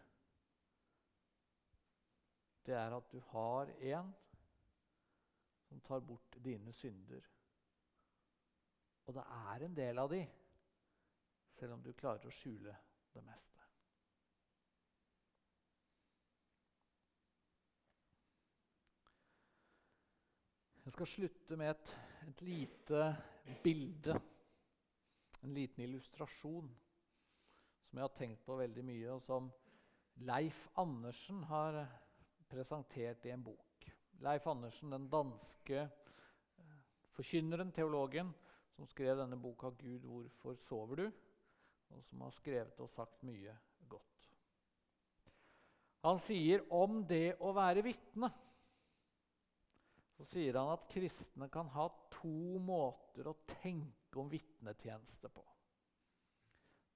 det 2.66 2.74
er 2.74 2.96
at 2.96 3.12
du 3.12 3.20
har 3.30 3.70
en 3.94 4.10
som 5.68 5.80
tar 5.80 6.00
bort 6.00 6.36
dine 6.44 6.72
synder. 6.72 7.26
Og 9.06 9.14
det 9.14 9.22
er 9.22 9.64
en 9.64 9.76
del 9.76 9.98
av 9.98 10.10
de, 10.10 10.22
selv 11.58 11.76
om 11.76 11.82
du 11.82 11.92
klarer 11.94 12.26
å 12.26 12.34
skjule 12.34 12.74
det 13.14 13.22
meste. 13.26 13.56
Jeg 20.86 20.94
skal 20.94 21.08
slutte 21.10 21.56
med 21.58 21.72
et, 21.72 21.92
et 22.30 22.42
lite 22.46 23.06
bilde, 23.62 24.14
en 25.42 25.54
liten 25.54 25.82
illustrasjon, 25.82 26.68
som 27.86 27.98
jeg 27.98 28.06
har 28.06 28.18
tenkt 28.18 28.44
på 28.46 28.58
veldig 28.58 28.84
mye, 28.86 29.16
og 29.16 29.22
som 29.26 29.48
Leif 30.26 30.60
Andersen 30.78 31.42
har 31.50 31.80
presentert 32.48 33.26
i 33.26 33.34
en 33.34 33.42
bok. 33.44 33.75
Leif 34.24 34.46
Andersen, 34.48 34.90
den 34.94 35.08
danske 35.12 35.82
eh, 35.84 36.78
forkynneren, 37.16 37.72
teologen, 37.72 38.32
som 38.76 38.88
skrev 38.88 39.16
denne 39.18 39.38
boka 39.40 39.70
'Gud, 39.70 40.04
hvorfor 40.04 40.56
sover 40.68 40.96
du?', 40.96 41.12
og 41.90 42.02
som 42.04 42.20
har 42.20 42.34
skrevet 42.34 42.80
og 42.80 42.90
sagt 42.90 43.22
mye 43.22 43.54
godt. 43.88 44.32
Han 46.06 46.18
sier 46.18 46.64
om 46.74 47.04
det 47.06 47.36
å 47.40 47.52
være 47.54 47.84
vitne 47.86 48.32
så 50.16 50.24
sier 50.30 50.56
han 50.56 50.72
at 50.72 50.88
kristne 50.88 51.48
kan 51.52 51.68
ha 51.74 51.90
to 52.16 52.56
måter 52.62 53.28
å 53.28 53.36
tenke 53.60 54.20
om 54.20 54.30
vitnetjeneste 54.32 55.28
på. 55.28 55.44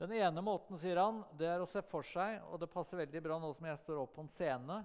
Den 0.01 0.15
ene 0.17 0.41
måten 0.41 0.81
sier 0.81 0.97
han, 0.97 1.21
det 1.37 1.51
er 1.51 1.61
å 1.61 1.69
se 1.69 1.83
for 1.85 2.07
seg, 2.09 2.39
og 2.49 2.63
det 2.63 2.71
passer 2.73 3.03
veldig 3.03 3.21
bra 3.27 3.37
nå 3.41 3.51
som 3.53 3.69
jeg 3.69 3.83
står 3.83 4.01
opp 4.01 4.15
på 4.17 4.25
en 4.25 4.33
scene, 4.33 4.79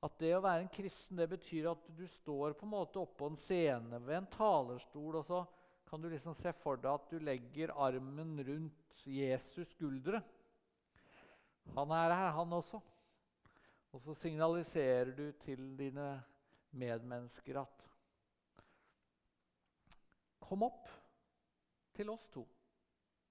at 0.00 0.16
det 0.20 0.32
å 0.32 0.42
være 0.44 0.64
en 0.64 0.72
kristen 0.72 1.18
det 1.20 1.26
betyr 1.28 1.70
at 1.74 1.88
du 1.96 2.06
står 2.08 2.54
på 2.56 2.64
en 2.64 2.72
måte 2.72 3.00
oppå 3.02 3.28
en 3.28 3.40
scene 3.40 4.00
ved 4.06 4.22
en 4.22 4.28
talerstol, 4.32 5.18
og 5.20 5.26
så 5.28 5.42
kan 5.90 6.00
du 6.00 6.08
liksom 6.08 6.36
se 6.38 6.52
for 6.62 6.80
deg 6.80 6.92
at 6.92 7.10
du 7.10 7.18
legger 7.20 7.74
armen 7.76 8.38
rundt 8.46 9.02
Jesus' 9.04 9.74
skuldre. 9.74 10.22
Han 11.76 11.92
er 11.94 12.14
her, 12.14 12.30
han 12.36 12.52
også. 12.56 12.80
Og 13.90 14.02
så 14.04 14.14
signaliserer 14.14 15.10
du 15.16 15.26
til 15.42 15.72
dine 15.78 16.12
medmennesker 16.70 17.60
at 17.64 17.86
Kom 20.50 20.64
opp 20.66 20.88
til 21.94 22.08
oss 22.10 22.24
to, 22.34 22.42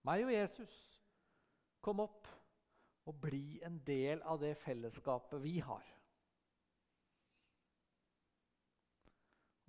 meg 0.07 0.21
og 0.23 0.31
Jesus. 0.31 0.75
Kom 1.83 1.99
opp 1.99 2.29
og 3.09 3.17
bli 3.19 3.59
en 3.65 3.75
del 3.83 4.21
av 4.23 4.39
det 4.39 4.53
fellesskapet 4.61 5.41
vi 5.43 5.57
har. 5.63 5.83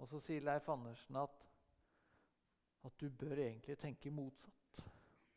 Og 0.01 0.09
så 0.09 0.20
sier 0.24 0.44
Leif 0.44 0.68
Andersen 0.72 1.18
at, 1.20 1.42
at 2.88 2.94
du 3.01 3.11
bør 3.12 3.42
egentlig 3.44 3.76
tenke 3.80 4.12
motsatt 4.12 4.84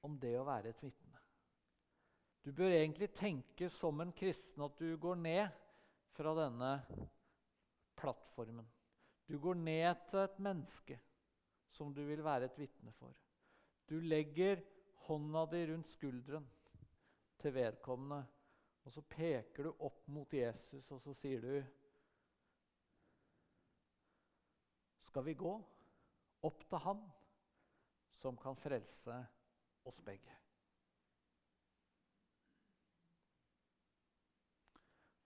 om 0.08 0.16
det 0.20 0.34
å 0.40 0.46
være 0.48 0.72
et 0.72 0.84
vitne. 0.84 1.20
Du 2.44 2.52
bør 2.56 2.76
egentlig 2.76 3.10
tenke 3.16 3.70
som 3.72 4.02
en 4.04 4.12
kristen 4.16 4.64
at 4.66 4.80
du 4.80 4.96
går 5.00 5.20
ned 5.20 5.60
fra 6.16 6.34
denne 6.38 6.72
plattformen. 8.00 8.68
Du 9.28 9.38
går 9.40 9.60
ned 9.60 10.08
til 10.10 10.24
et 10.24 10.40
menneske 10.44 11.00
som 11.74 11.94
du 11.96 12.04
vil 12.08 12.24
være 12.24 12.50
et 12.50 12.60
vitne 12.60 12.92
for. 13.00 13.16
Du 13.88 14.00
legger 14.00 14.62
hånda 15.08 15.46
di 15.52 15.64
rundt 15.72 15.90
skulderen 15.92 16.46
til 17.40 17.56
vedkommende, 17.56 18.24
og 18.84 18.94
så 18.94 19.02
peker 19.08 19.68
du 19.68 19.86
opp 19.88 20.04
mot 20.12 20.34
Jesus, 20.34 20.92
og 20.92 21.02
så 21.04 21.16
sier 21.20 21.44
du 21.44 21.83
skal 25.14 25.28
vi 25.28 25.36
gå 25.38 25.52
opp 26.42 26.64
til 26.66 26.80
Han 26.82 27.02
som 28.18 28.38
kan 28.42 28.56
frelse 28.58 29.14
oss 29.86 30.00
begge. 30.02 30.32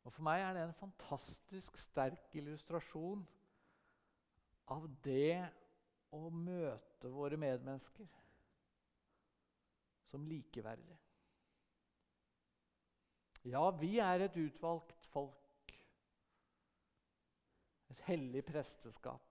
Og 0.03 0.11
For 0.11 0.25
meg 0.27 0.43
er 0.43 0.55
det 0.55 0.65
en 0.65 0.75
fantastisk 0.75 1.79
sterk 1.79 2.35
illustrasjon 2.35 3.23
av 4.75 4.89
det 5.05 5.45
å 6.15 6.27
møte 6.35 7.11
våre 7.11 7.39
medmennesker 7.39 8.11
som 10.07 10.27
likeverdige. 10.27 10.99
Ja, 13.47 13.69
vi 13.71 13.93
er 14.03 14.25
et 14.25 14.35
utvalgt 14.39 15.07
folk. 15.13 15.75
Et 17.91 18.03
hellig 18.07 18.43
presteskap. 18.47 19.26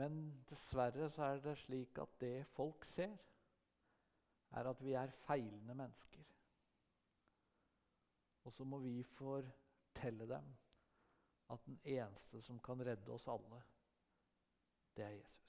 Men 0.00 0.44
dessverre 0.50 1.10
så 1.14 1.28
er 1.28 1.42
det 1.44 1.54
slik 1.62 1.98
at 2.02 2.16
det 2.20 2.46
folk 2.56 2.84
ser, 2.84 3.14
er 4.54 4.70
at 4.70 4.82
vi 4.82 4.94
er 4.98 5.14
feilende 5.26 5.74
mennesker. 5.74 6.24
Og 8.44 8.52
så 8.52 8.64
må 8.64 8.78
vi 8.78 9.02
fortelle 9.02 10.28
dem 10.28 10.50
at 11.50 11.66
den 11.66 11.78
eneste 11.84 12.42
som 12.42 12.60
kan 12.60 12.80
redde 12.86 13.12
oss 13.12 13.28
alle, 13.28 13.62
det 14.96 15.04
er 15.04 15.16
Jesus. 15.18 15.43